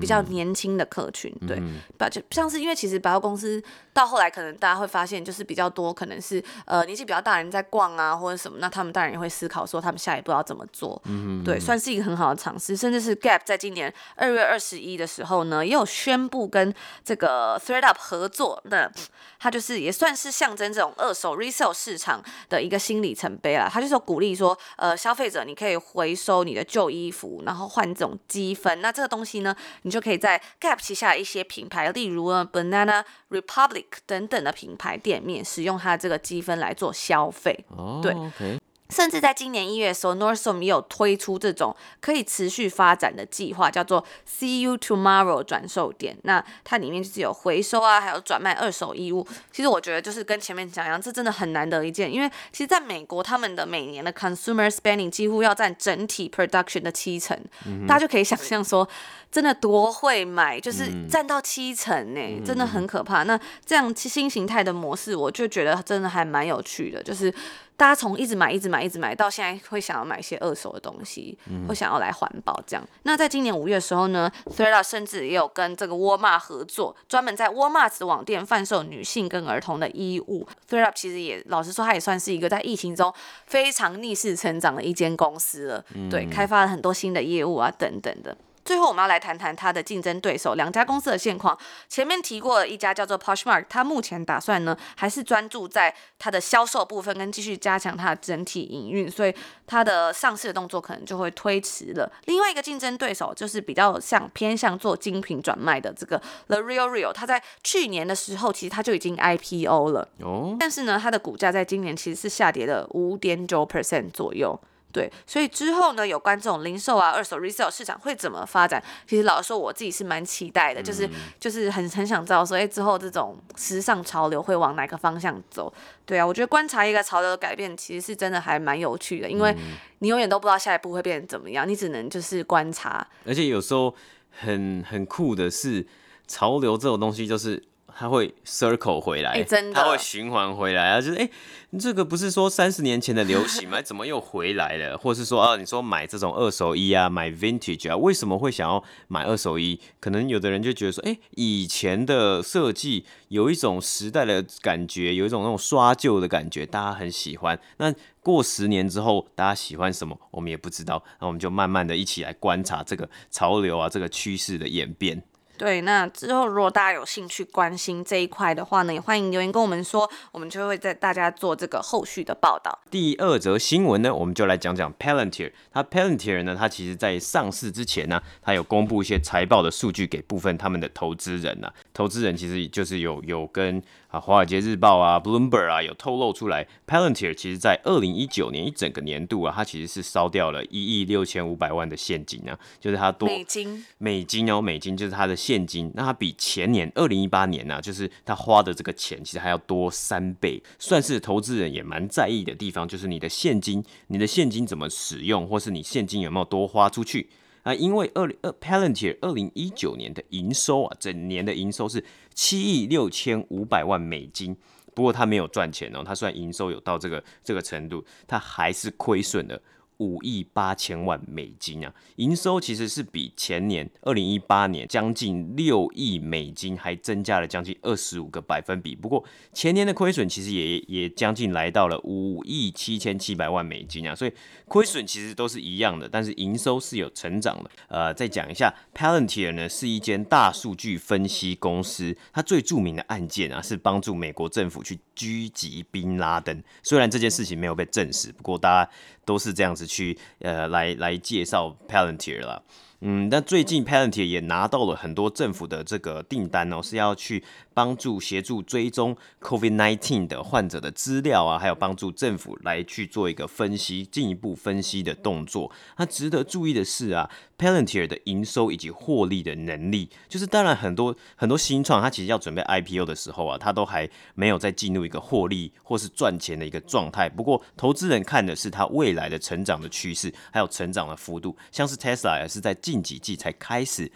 [0.00, 1.60] 比较年轻的客群，对，
[1.96, 3.62] 把就像是因为其实百货公司
[3.92, 18.90] 到后来可能大家会发现，就是比较多可能是呃年纪比较大的人在逛啊或者什么，那他们当然也会思考说他们下一步要怎么做，嗯对，算是一个很好的尝试，甚至是 Gap 在今年二月二十一的时候呢，也有宣布跟这个 ThreadUp 合作，那
[19.38, 29.56] 它就是也算是象征这种二手 resale 市场的一个新里程碑啦，它就是鼓励说呃消费者你可以回收你的旧衣服，然后换这种积分，那这个东西呢。
[29.82, 37.64] 你就可以在 Gap 旗下一些品牌，例如呢 Banana Republic 等等的品牌店面，使用它这个积分来做消费。
[37.76, 38.12] Oh, 对。
[38.12, 38.58] Okay.
[38.90, 46.16] 甚至在今年一月的时候，Nordstrom 也有推出这种可以持续发展的计划，叫做 See You Tomorrow 转售点。
[46.24, 49.26] 那它里面就是有回收啊，还有转卖二手衣物。
[49.52, 58.88] 其实我觉得就是跟前面讲一样，这真的很难得一见，因为其实在美国，他们的每年的 consumer spending 几乎要占整体 production 的七成，嗯、大家就可以想象说，
[59.30, 63.22] 真的多会买，就是占到七成呢，嗯、真的很可怕。
[63.22, 67.32] 那这样新形态的模式，我就觉得真的还蛮有趣的，就是。
[67.80, 72.86] 大家从一直买、一直买、一直买到现在，会想要买一些二手的东西，嗯、会想要来环保这样。
[73.04, 80.46] 那在今年五月的时候呢，ThredUp 甚至也有跟这个沃尔玛合作，专门在沃尔玛网店贩售女性跟儿童的衣物。
[80.68, 83.10] ThredUp 其实也老实说，它也算是一个在疫情中
[83.46, 85.82] 非常逆势成长的一间公司了。
[85.94, 88.36] 嗯、对，开发了很多新的业务啊，等等的。
[88.64, 91.58] 最后，我们要来谈谈它的竞争对手两家公司的现况。
[91.88, 99.34] 前面提过一家叫做 Poshmark，它目前打算呢，还是专注在它的销售部分，跟继续加强它的整体营运，所以
[99.66, 102.10] 它的上市的动作可能就会推迟了。
[102.26, 114.60] 另外一个竞争对手就是比较像偏向做精品转卖的这个 The RealReal，它在去年的时候其实它就已经 IPO 了，哦，但是呢，它的股价在今年其实是下跌了五点九 percent 左右。
[114.92, 118.82] 对，所以之后呢，有关这种零售啊、二手 resale 市场会怎么发展？
[119.06, 125.72] 其实老实说，我自己是蛮期待的，就是就是很很想知道说，哎，之后这种时尚潮流会往哪个方向走？
[126.04, 129.56] 对啊，我觉得观察一个潮流的改变，其实是真的还蛮有趣的，因为
[130.00, 133.06] 你永远都不知道下一步会变成怎么样，你只能就是观察。
[133.24, 133.94] 而且有时候
[134.30, 135.86] 很很酷的是，
[136.26, 137.62] 潮流这种东西就是。
[137.96, 141.00] 它会 circle 回来，欸、它会循环回来啊！
[141.00, 143.80] 就是哎、欸，这个不是说三十年前的流行吗？
[143.82, 144.96] 怎么又回来了？
[144.98, 149.78] 或是说啊，你说买这种二手衣啊，买 vintage 啊，为什么会想要买二手衣？
[149.98, 157.58] 可能有的人就觉得说，哎、欸，以前的设计有一种时代的感觉，有一种那种刷旧的感觉，大家很喜欢。
[157.78, 160.18] 那过十年之后，大家喜欢什么？
[160.30, 161.02] 我们也不知道。
[161.20, 165.22] 那我们就慢慢的一起来观察这个潮流啊，这个趋势的演变。
[165.60, 172.78] 对，那之后如果大家有兴趣关心这一块的话呢，也欢迎留言跟我们说，我们就会在大家做这个后续的报道。
[172.90, 175.52] 第二则新闻呢，我们就来讲讲 Palantir。
[175.70, 207.28] 它 Palantir 呢，它其实在上市之前呢，它有公布一些财报的数据给部分他们的投资人呐、投资人其实就是有有跟啊，《华尔街日报》啊，《Bloomberg》啊，有透露出来，Palantir 其实在二零一九年一整个年度啊，它其实是烧掉了一亿六千五百万的现金啊，就是它多美金，美金哦，美金就是它的现金，那它比前年二零一八年呢、啊，就是它花的这个钱其实还要多三倍，算是投资人也蛮在意的地方，就是你的现金，你的现金怎么使用，或是你现金有没有多花出去。
[207.62, 214.56] 啊，因为二零二 Palantir 二零一九年的营收啊，整年的营收是七亿六千五百万美金，
[214.94, 219.60] 不过他没有赚钱哦，他虽然营收有到这个这个程度，他还是亏损的。
[220.00, 228.96] 五亿八千万美金啊，营收其实是比前年二零一八年将近六亿美金还增加了将近二十五个百分比。
[228.96, 229.22] 不过
[229.52, 234.32] 前年的亏损其实也也将近来到了五亿七千七百万美金啊，所以
[234.66, 237.70] 亏损其实都是一样的，但是营收是有成长的。
[237.88, 246.62] 呃，再讲一下，Palantir 呢是一间大数据分析公司，它最著名的案件啊是帮助美国政府去狙击宾拉登。
[246.82, 248.90] 虽然这件事情没有被证实，不过大家
[249.24, 249.86] 都是这样子。
[249.86, 252.62] 去呃来来介绍 Palantir 了，
[253.00, 257.42] 嗯，那最近 Palantir 也拿到了很多政府的这个订单哦，是要去。
[257.80, 265.72] 帮助协助追踪 COVID-19 的患者的资料啊，还有帮助政府来去做一个分析，进一步分析的动作。
[265.96, 277.30] 那值得注意的是啊，Palantir 的营收以及获利的能力，就是当然很多很多新创，它其实要准备 IPO 的时候啊，它都还没有再进入一个获利或是赚钱的一个状态。
[277.30, 281.56] 不过，投资人看的是它未来的成长的趋势，还有成长的幅度。
[281.72, 284.12] 像是 Tesla 也是在近几季才开始。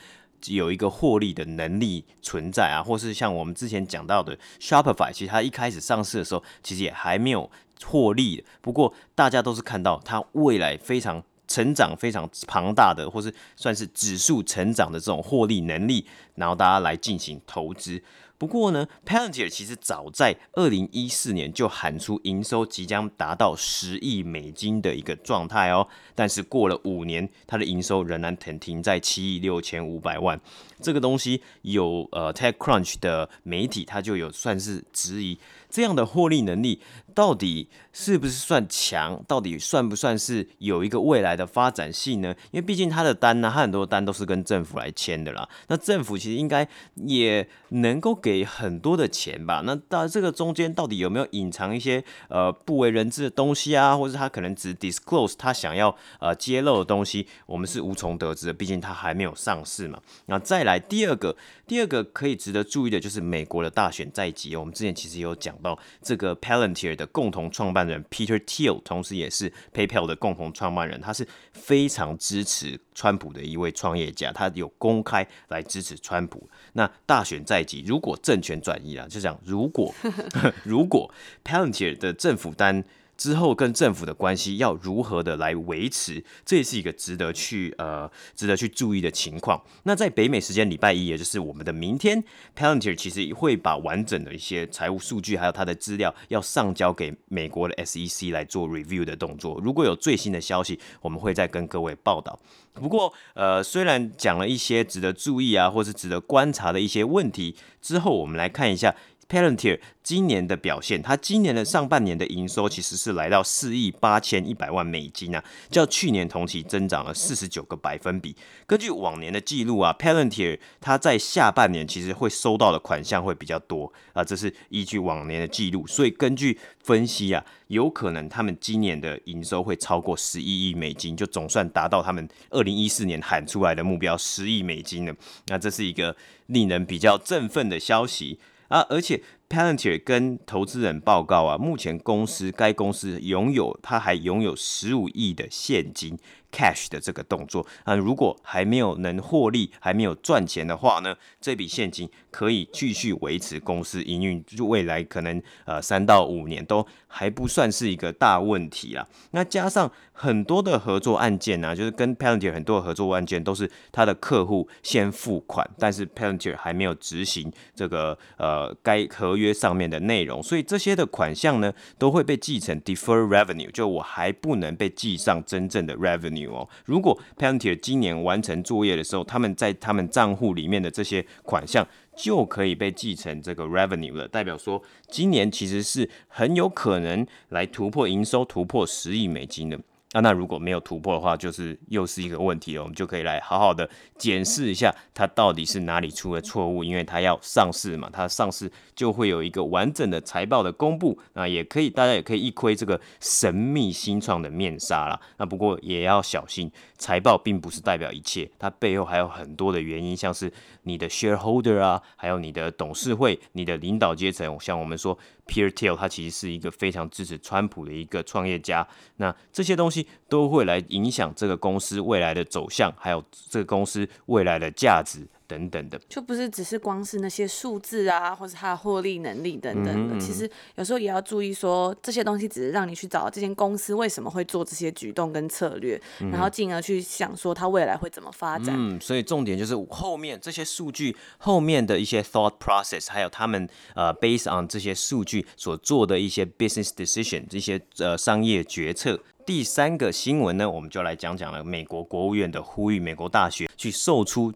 [0.49, 7.51] 有一个获利的能力存在啊，或是像我们之前讲到的 Shopify，其实它一开始上市的时候，其实也还没有
[7.84, 8.45] 获利。
[8.61, 18.03] 不过大家都是看到它未来非常成长、非常庞大的，或是算是指数成长的这种获利能力，然后大家来进行投资。
[18.45, 30.38] 不过呢，Palantir 其实早在二零一四年就喊出营收即将达到十亿美金的一个状态哦，但是过了五年，它的营收仍然停停在七亿六千五百万。
[30.82, 35.38] 这个东西有呃 TechCrunch 的媒体，它就有算是质疑
[35.75, 36.81] 这样的获利能力
[37.12, 42.33] 到底是不是算强，到底算不算是有一个未来的发展性呢？
[42.53, 45.49] 因为毕竟他的单呢，他很多单都是跟政府来签的啦。
[45.66, 49.62] 那政府其实应该也能够给很多的钱吧？
[49.64, 53.97] 那到这个中间到底有没有隐藏一些呃不为人知的东西啊？
[53.97, 58.53] 或者他可能只 disclose 他想要呃揭露的东西，我们是无从得知的。
[58.53, 60.01] 毕竟它还没有上市嘛。
[60.27, 60.79] 那再来。
[60.87, 61.35] 第二个，
[61.66, 64.55] 第二个可以值得注意的就是美国的大选在即。
[64.55, 76.49] 我们之前其实有讲到这个 Palantir 的共同创办人 Peter Thiel，同时也是 PayPal 的共同创办人，他是非常支持川普的一位创业家，他有公开来支持川普。
[76.75, 79.93] 那大选在即，如果政权转移了，就讲如果
[80.62, 81.12] 如果
[81.43, 82.85] Palantir 的政府单。
[83.17, 89.62] 之后跟政府的关系要如何的来维持，这也是一个值得去呃值得去注意的情况。
[89.85, 92.23] 那在北美时间礼拜一，也就是我们的明天
[92.57, 99.61] ，Palantir 其实会把完整的一些财务数据还有它的资料要上交给美国的 SEC 来做 review 的动作。
[99.62, 102.39] 如果有最新的消息，我们会再跟各位报道。
[102.73, 108.95] 不过呃，虽然讲了一些值得注意啊，或是值得观察的一些问题之后，我们来看一下。
[109.29, 118.37] Palantir 今年的表现，它今年的上半年的营收其实是来到四亿八千一百万美金啊，较去年同期增长了四十九个百分比。
[118.66, 135.14] 根据往年的记录啊，Palantir 它在下半年其实会收到的款项会比较多啊，这是依据往年的记录，所以根据分析啊，有可能他们今年的营收会超过十一亿美金，就总算达到他们二零一四年喊出来的目标十亿美金了。
[135.47, 136.14] 那这是一个
[136.47, 138.39] 令人比较振奋的消息。
[138.69, 146.19] 啊，而且 Palantir 跟投资人报告啊，目前公司该公司拥有，它还拥有十五亿的现金。
[146.55, 159.05] Cash 的这个动作啊，如果还没有能获利，还没有赚钱的话呢，这笔现金可以继续维持公司营运，就未来可能呃三到五年都还不算是一个大问题啦。
[159.33, 176.43] 那加上很多的合作案件呢、就是跟 Palantir 很多的合作案件都是他的客户先付款，但是 Palantir 还没有执行这个呃该合约上面的内容，所以这些的款项呢都会被记成 defer revenue，就我还不能被记上真正的 revenue。
[176.84, 181.86] 如果 Palantir 今年完成作业的时候，他们在他们账户里面的这些款项
[182.16, 189.78] 就可以被继承这个 revenue 了，代表说今年其实是很有可能来突破营收突破十亿美金的。
[190.15, 192.83] 啊，那如果没有突破的话，就是又是一个问题了。
[192.83, 196.85] 我们就可以来好好的检视一下，它到底是哪里出了错误。
[196.85, 201.19] 因为它要上市嘛，它上市就会有一个完整的财报的公布。
[201.33, 205.21] 那也可以，大家也可以一窥这个神秘新创的面纱啦。
[205.39, 210.53] 那不过也要小心，财报并不是代表一切，它背后还有很多的原因，像是
[210.85, 215.19] 你的 shareholder 啊，还有你的董事会、你的领导阶层，像我们说。
[215.47, 218.86] Peter Thiel 他其实是一个非常支持川普的一个创业家，
[219.16, 225.26] 那这些东西都会来影响这个公司未来的走向，还有这个公司未来的价值。
[225.47, 230.14] 等等的，就不是只是光是那些数字啊，或是它的获利能力等等的。
[230.14, 238.74] 嗯嗯，其实有时候也要注意说，这些东西只是让你去找这间公司为什么会做这些举动跟策略，嗯、然后进而去想说它未来会怎么发展。
[238.76, 249.20] 嗯，所以重点就是后面这些数据后面的一些 thought process，还有他们呃 based on 这些数据所做的一些 business decision，这些呃商业决策。
[249.47, 254.51] 第三个新闻呢，我们就来讲讲了美国国务院的呼吁，美国大学去售出。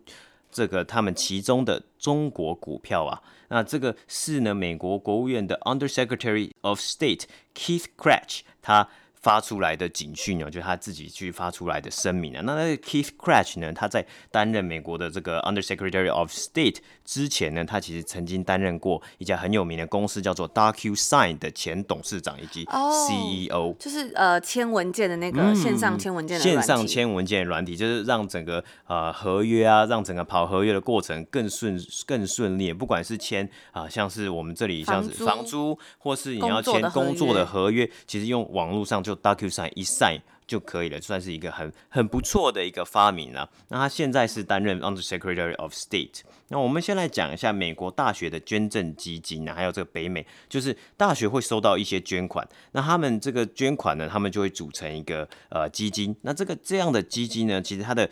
[0.51, 7.25] 这个他们其中的中国股票啊，那这个是呢，美国国务院的 Undersecretary of State
[7.55, 8.89] Keith Krach 他。
[9.21, 12.43] 发出来的警讯哦，就他自己去发出来的声明啊。
[12.45, 32.73] 那那 Keith Krach 呢，他在担任美国的这个 Undersecretary of State 之前呢，他其实曾经担任过一家很有名的公司，叫做 DocuSign 的前董事长以及 CEO，、oh, 就是呃签文件的那个线上签文件的、嗯、线上签文件的软体，就是让整个呃合约啊，让整个跑合约的过程更顺更顺利。
[32.73, 43.49] 不管是签啊、呃，像是我们这里像是房租，或是你要签工作的合约，其实用网络上就 DocuSign 一 sign 就可以了，算是一个很很不错的一个发明了。
[43.69, 46.21] 那他现在是担任 Undersecretary of State。
[46.49, 56.15] 那我们先来讲一下美国大学的捐赠基金呢，还有这个北美，就是大学会收到一些捐款，那他们这个捐款呢，他们就会组成一个呃基金。
[56.21, 58.11] 那这个这样的基金呢，其实它的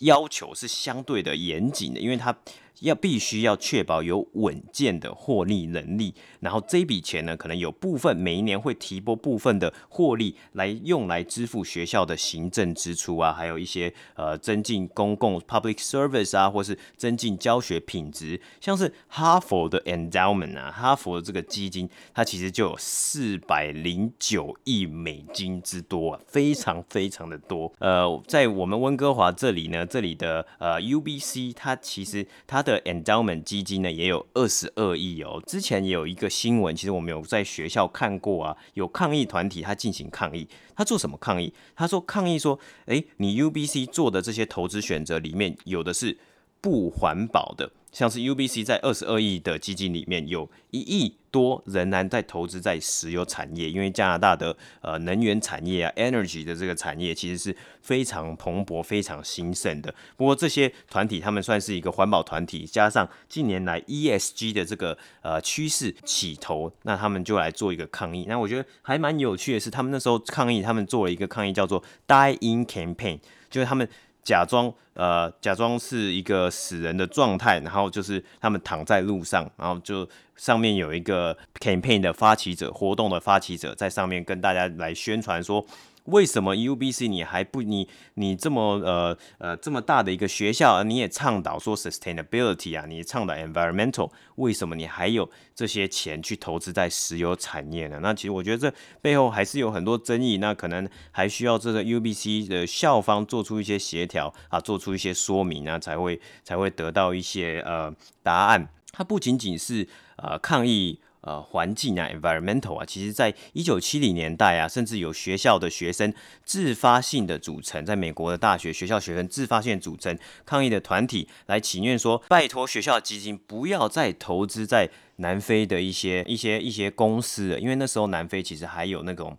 [0.00, 2.34] 要求是相对的严谨的，因为它。
[2.80, 27.72] 要必须要确保有稳健的获利能力，然后这笔钱呢，可能有部分每一年会提拨部分的获利来用来支付学校的行政支出啊，还有一些呃增进公共 public service 啊，或是增进教学品质，像是哈佛的 endowment 啊，哈佛的这个基金，它其实就有四百零九亿美金之多啊，非常非常的多。
[27.78, 35.42] 呃，在我们温哥华这里呢，这里的呃 UBC 它其实它的的 endowment 基金呢也有二十二亿哦。
[35.46, 41.52] 之前也有一个新闻，其实我们有在学校看过啊，有抗议团体他进行抗议，他做什么抗议？
[41.74, 46.16] 他说抗议说，诶，你 UBC 做的这些投资选择里面有的是
[46.60, 47.70] 不环保的。
[47.92, 59.92] 像是 UBC 在二十二亿的基金里面，有一亿多仍然在投资在石油产业，因为加拿大的呃能源产业啊，energy 的这个产业其实是非常蓬勃、非常兴盛的。
[60.16, 68.24] 不过这些团体他们算是一个环保团体，加上近年来 ESG 的这个呃趋势起头，那他们就来做一个抗议。
[68.28, 73.18] 那我觉得还蛮有趣的是，他们那时候抗议，他们做了一个抗议叫做 Die In Campaign，
[73.50, 73.88] 就是他们。
[74.22, 85.64] 假装呃，假装是一个死人的状态，然后就是他们躺在路上，然后就上面有一个 campaign 的发起者，活动的发起者在上面跟大家来宣传说。
[86.10, 97.98] 为什么 UBC 你还不你你这么呃呃这么大的一个学校，你也倡导说 sustainability 啊，你倡导 environmental，为什么你还有这些钱去投资在石油产业呢？
[98.02, 108.68] 那其实我觉得这背后还是有很多争议，那可能还需要这个 UBC 的校方做出一些协调啊，做出一些说明啊，才会才会得到一些呃答案。
[108.92, 109.86] 它不仅仅是
[110.16, 111.00] 呃抗议。
[111.22, 116.14] 呃，环境啊，environmental 啊，其实在一九七零年代啊，甚至有学校的学生
[116.44, 129.36] 自发性的组成，在美国的大学学校学生自发性组成抗议的团体，来请愿说，拜托学校基金不要再投资在南非的一些一些一些公司，因为那时候南非其实还有那种。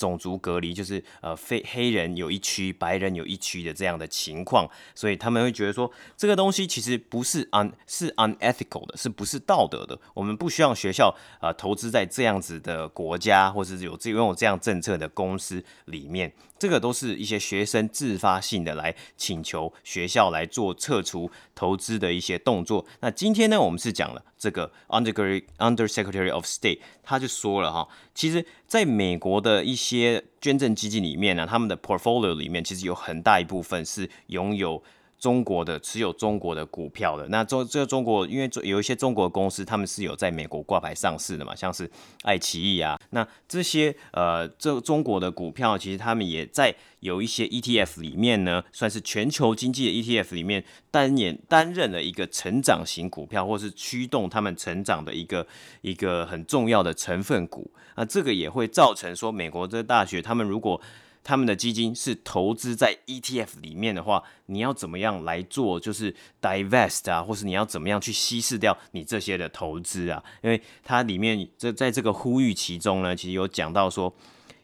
[0.00, 10.00] 种族隔离就是呃，非黑人有一区，白人有一区的这样的情况，所以他们会觉得说，这个东西其实不是 un 是 unethical 的，是不是道德的？
[10.14, 16.32] 我们不需要学校、呃、投资在这样子的国家，或是有这拥有这样政策的公司里面。
[16.58, 22.84] 这个都是一些学生自发性的来请求学校来做撤除投资的一些动作。
[23.00, 25.12] 那今天呢，我们是讲了这个 Under
[25.58, 34.82] Undersecretary of State，他就说了哈，其实在美国的一些捐赠基金里面呢，他们的 portfolio 里面其实有很大一部分是拥有
[35.20, 37.28] 中国的持有中国的股票的。
[37.28, 41.88] 那中这个中国，因为有一些中国公司，他们是有在美国挂牌上市的嘛，像是
[42.22, 55.46] 爱奇艺啊，那这些呃这中国的股票，其实他们也在有一些 ETF 里面呢，算是全球经济的 ETF 里面担任担任了一个成长型股票，或是驱动他们成长的一个
[55.82, 57.70] 一个很重要的成分股。
[57.96, 60.80] 那这个也会造成说，美国这大学他们如果
[61.22, 65.78] 他们的基金是投资在 ETF 里面的话，你要怎么样来做？
[65.78, 70.22] 就是 divest 啊，或是你要怎么样去稀释掉你这些的投资啊？
[70.42, 74.12] 因为它里面这在这个呼吁其中呢，其实有讲到说，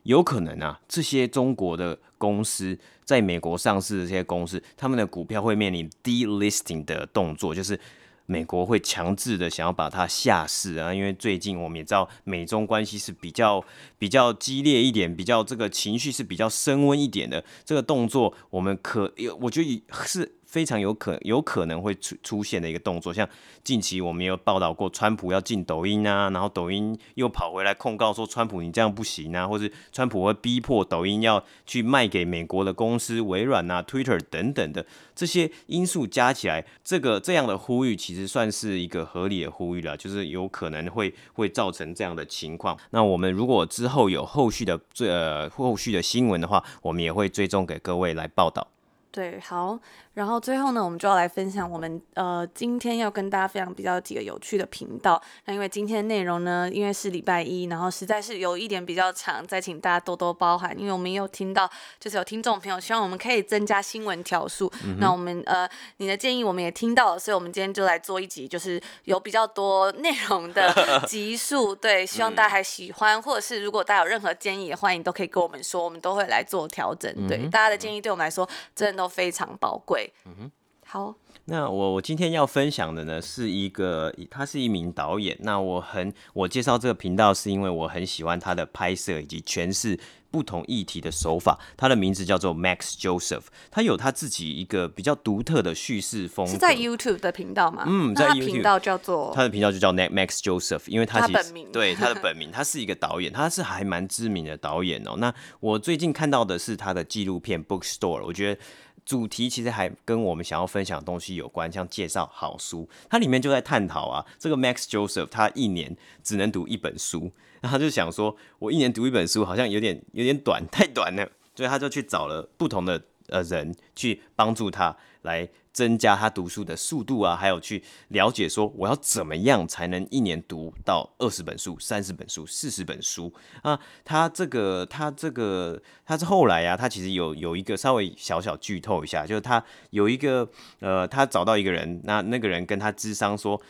[0.04, 7.78] 有可能啊，这些中国的公司在美国上市的这些公司，他们的股票会面临 delisting 的动作，就是。
[8.26, 13.64] 美国会强制的想要把它下市啊，因为最近我们也知道美中关系是比较
[13.98, 20.32] 比较激烈一点，比较这个情绪是比较升温一点的这个动作，我们可我觉得是。
[20.56, 23.28] 非常有可有可能会出出现的一个动作，像
[23.62, 42.74] 近期我们有报道过，川普要进抖音啊，然后抖音又跑回来控告说，川普你这样不行啊，或是川普会逼迫抖音要去卖给美国的公司微软啊、Twitter 等等的这些因素加起来，这个这样的呼吁其实算是一个合理的呼吁了，就是有可能会会造成这样的情况。
[42.92, 48.66] 那我们如果之后有后续的这呃后续的新闻的话，我们也会追踪给各位来报道。
[49.12, 49.78] 对，好。
[50.16, 55.22] 然后最后呢，我们就要来分享我们呃今天要跟大家分享比较几个有趣的频道。
[55.44, 60.74] 那因为今天的内容呢，因为是礼拜一，然后实在是有一点比较长，再请大家多多包涵。
[60.80, 64.72] 因为我们也有听到，就是有听众朋友希望我们可以增加新闻条数。
[64.86, 70.72] 嗯、那我们呃你的建议我们也听到了，所以我们今天就来做一集，就是有比较多内容的
[71.06, 71.74] 集数。
[71.74, 77.12] 对，希望大家还喜欢，或者是如果大家有任何建议，也欢迎都可以跟我们说，我们都会来做调整。
[77.28, 80.05] 对，嗯、大家的建议对我们来说真的都非常宝贵。
[80.24, 80.50] 嗯哼，
[80.84, 81.14] 好。
[81.48, 85.36] 那我我今天要分享的呢，是一个他是一名导演。
[85.42, 89.96] 那我很我介绍这个频道，是因为我很喜欢他的拍摄以及诠释
[90.32, 91.56] 不同议题的手法。
[91.76, 96.50] 他的名字叫做 Max Joseph，他有他自己一个比较独特的叙事风格。
[96.50, 97.84] 是在 YouTube 的频道吗？
[97.86, 105.14] 嗯，在 YouTube 频道叫做他的频道就叫 Max Joseph，因为他其实他本名对他的本名， 他是一个导演，他是还蛮知名的导演哦。
[105.18, 108.60] 那我最近看到的是他的纪录片 Bookstore，我觉得。
[109.06, 117.30] 主题其实还跟我们想要分享的东西有关，像介绍好书，它里面就在探讨啊，这个 Max Joseph 他一年只能读一本书，
[117.62, 125.48] 然后他就想说，我一年读一本书好像有点有点短，太短了，所以他就去找了不同的呃人去帮助他来。
[125.76, 133.78] 增加他读书的速度啊，还有去了解说我要怎么样才能一年读到二十本书、三十本书、四十本书啊？
[134.02, 140.48] 他这个，他这个，他是后来啊，他其实有有一个稍微小小剧透一下，就是他有一个
[140.80, 143.60] 呃，他找到一个人，那那个人跟他智商说，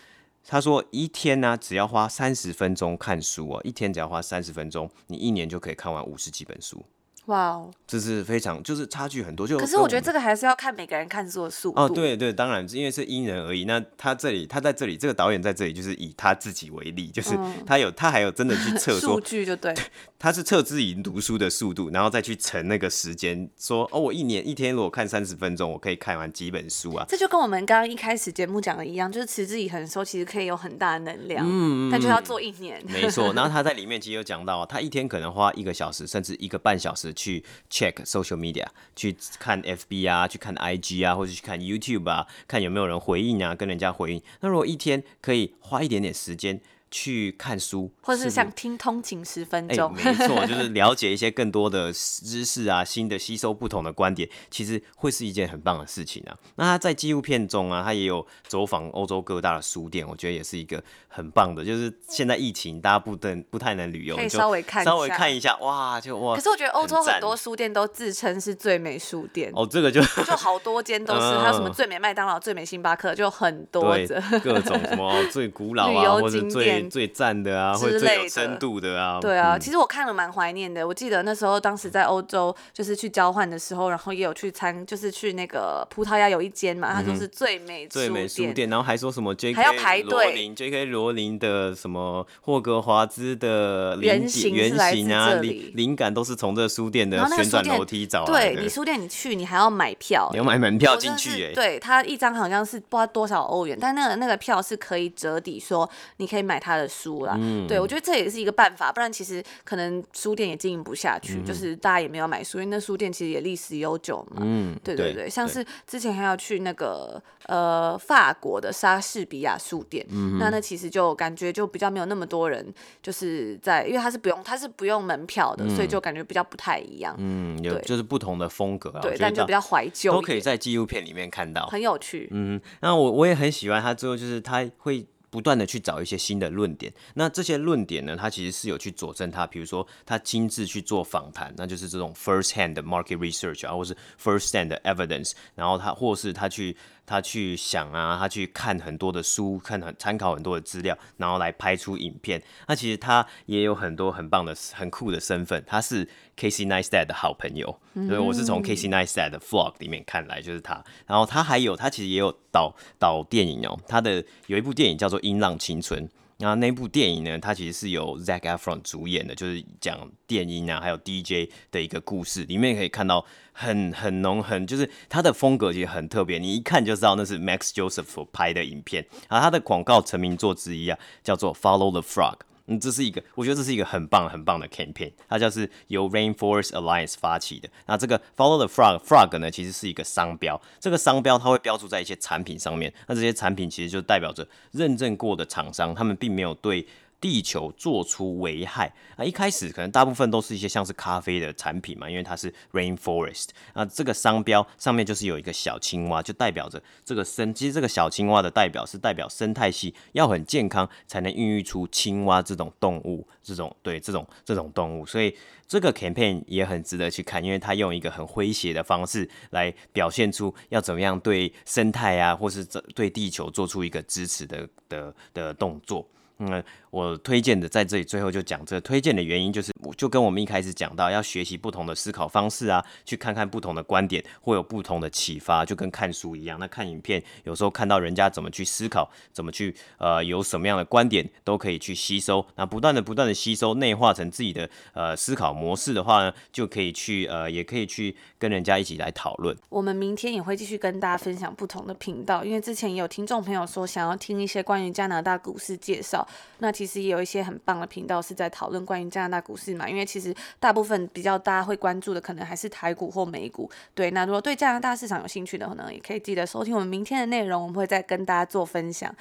[0.47, 6.87] 他说一天呢、只要花三十分钟看书啊，一天只要花三十分钟，你一年就可以看完五十几本书。
[7.27, 11.81] 哇哦，这是非常就是差距很多，就可是我觉得这个还是要看每个人看书的速度。
[11.81, 13.65] 哦，对对，当然因为是因人而异。
[13.65, 19.75] 那他这里，他在这里，这个导演在这里就是以他自己为例，就是他有他还有真的去测 数据就对，
[20.19, 27.05] 他是测自己读书的速度，然后再去乘那个时间，说哦，我一年一天如果看三十分钟，我可以看完几本书啊？
[27.09, 32.81] 这就跟我们刚刚一开始节目讲的一样，就是持之以恒的时候，其实可以有很大的能量，嗯，但就要做一年。
[32.87, 37.95] 没错，然后他在里面其实有讲到， 他一天可能花一个小时甚至一个半小时去 check。
[38.05, 44.23] social media 去看 FB 啊，去看 IG 啊，或者去看 YouTube 啊，看有没有人回应啊，跟人家回应。
[44.41, 46.61] 那如果一天可以花一点点时间。
[46.91, 56.37] 去看书，或者是像听通勤十分钟，欸，没错，就是了解一些更多的知识啊，新的吸收不同的观点，其实会是一件很棒的事情啊。
[56.55, 61.65] 那他在纪录片中啊，他也有走访欧洲各大的书店，我觉得也是一个很棒的。
[61.65, 66.37] 就是现在疫情，大家不能不太能旅游，可以稍微看稍微看一下，哇，就哇。
[66.37, 76.76] 可是我觉得欧洲很多书店都自称是最美书店哦，这个就 就好多间都是，还、 嗯、有什么最美麦当劳、最美星巴克，就很多的各种什么最古老啊， 或者最。
[76.83, 80.87] 最赞的啊，或者最有深度的啊，对啊，嗯、其实我看了蛮怀念的。
[80.87, 98.55] 我记得那时候当时在欧洲，就是去交换的时候，然后也有去参，就是去那个葡萄牙有一间嘛，它就是最美最美书店，然后还说什么 J K 还要排队，J K 罗琳的什么霍格华兹的原型原型啊，灵灵感都是从这个书店的旋转楼梯找来的。
[98.55, 101.53] 对，你书店你去，你还要买票，你要买门票进去耶。
[101.55, 107.37] 对，它一张好像是不知道多少欧元，但那个那个票是可以折抵，说你可以买他的书啦。
[107.39, 114.43] 嗯，对，我觉得这也是一个办法，不然其实可能书店也经营不下去，嗯、就是大家也没有买书，因为那书店其实也历史悠久嘛。
[114.45, 122.67] 嗯，对对对，对像是之前还要去那个呃法国的莎士比亚书店，嗯、那那其实就感觉就比较没有那么多人，
[123.01, 127.15] 就是在，因为他是不用他是不用门票的，嗯、所以就感觉比较不太一样。
[127.19, 132.29] 嗯，有就是不同的风格啊，对，但就比较怀旧，都可以在纪录片里面看到，很有趣。
[132.33, 135.07] 嗯，那我我也很喜欢他，最后就是他会。
[135.37, 146.75] 不断的去找一些新的论点，那这些论点呢，他其实是有去佐证他，比如说他亲自去做访谈，那就是这种 first hand 的 market research 啊，或是 first hand 的 evidence，然后他或是他去。
[147.07, 152.43] 他去想啊，他去看很多的书，看很参考很多的资料，然后来拍出影片。
[152.67, 155.63] 那其实他也有很多很棒的、很酷的身份。
[155.67, 156.05] 他是
[156.37, 160.85] Casey Neistat 的好朋友，嗯、所以我是从 Casey Neistat 的 vlog 里面看来就是他。
[161.07, 163.79] 然后他还有，他其实也有导导电影哦。
[163.87, 166.07] 他的有一部电影叫做《音浪青春》。
[166.39, 172.45] 然后那部电影呢，它其实是由 Zac Efron 主演的，就是讲电音啊，还有 DJ 的一个故事。
[172.45, 179.07] 里面可以看到很很浓很，就是它的风格其实很特别，你一看就知道那是 Max Joseph 拍的影片。
[179.29, 182.37] 然后它的广告成名作之一啊，叫做 Follow the Frog。
[182.67, 187.69] 嗯，这是一个，我觉得这是一个很棒很棒的 campaign，它就是由 Rainforest Alliance 发起的。
[187.87, 196.87] 那这个 Follow the Frog，Frog 呢，其实是一个商标，这个商标它会标注在一些产品上面，那这些产品其实就代表着认证过的厂商，他们并没有对。
[197.21, 199.25] 地球做出危害啊！
[199.25, 203.85] 一开始可能大部分都是一些像是咖啡的产品嘛，因为它是 rainforest 啊。
[203.85, 207.53] 这个商标上面就是有一个小青蛙，就代表着这个生。
[207.55, 213.27] 其实这个小青蛙的代表是代表生态系要很健康，才能孕育出青蛙这种动物。
[213.43, 215.33] 这种对这种这种动物，所以
[215.69, 226.05] 这个 campaign 也很值得去看，因为它用一个很诙谐的方式来表现出要怎么样对生态啊，或是这对地球做出一个支持的的的动作。
[226.39, 236.59] 嗯，我推荐的在这里最后就讲这推荐的原因，就是我就跟我们一开始讲到，要学习不同的思考方式啊，去看看不同的观点，会有不同的启发，就跟看书一样。
[236.61, 242.45] 那看影片，有时候看到人家怎么去思考，怎么去呃有什么样的观点，都可以去吸收。
[242.57, 249.57] 那不断的不断的吸收，内化成自己的呃思考模式的话呢，就可以去呃也可以去跟人家一起来讨论。
[249.71, 256.26] 我们明天也会继续跟大家分享不同的频道，因为之前也有听众朋友说想要听一些关于加拿大股市介绍。
[256.59, 263.71] 那其实也有一些很棒的频道是在讨论关于加拿大股市嘛，因为其实大部分比较大家会关注的可能还是台股或美股。
[263.95, 269.15] 对，那如果对加拿大市场有兴趣的话呢，也可以记得收听我们明天的内容，我们会再跟大家做分享。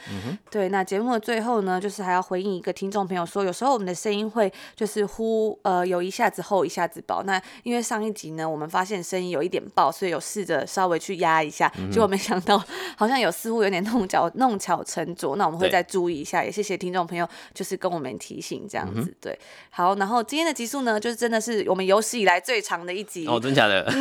[0.49, 7.23] 对，那节目的最后呢，就是还要回应一个听众朋友说，有时候我们的声音会就是忽呃有一下子厚一下子薄。
[7.23, 12.63] 那因为上一集呢，我们发现声音有一点爆，所以有试着稍微去压一下，嗯、结果没想到
[12.97, 15.35] 好像有似乎有点弄巧弄巧成拙。
[15.35, 17.27] 那我们会再注意一下，也谢谢听众朋友。
[17.53, 19.39] 就是跟我们提醒这样子，嗯、对，
[19.69, 23.91] 好，然后今天的集数呢，就是真的是我们有史以来最长的一集哦，真假的？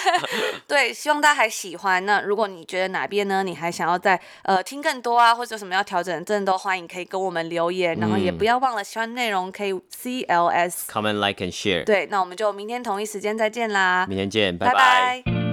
[0.66, 2.04] 对，希望大家还喜欢。
[2.06, 11.84] 那如果你觉得哪边呢，你还想要再呃听更多啊，或者有什么要调整，真的都欢迎可以跟我们留言，然后也不要忘了喜欢内容可以 CLS comment like and share。
[11.84, 14.72] 对，那我们就明天同一时间再见啦，明天见，拜拜。
[14.72, 15.49] 拜拜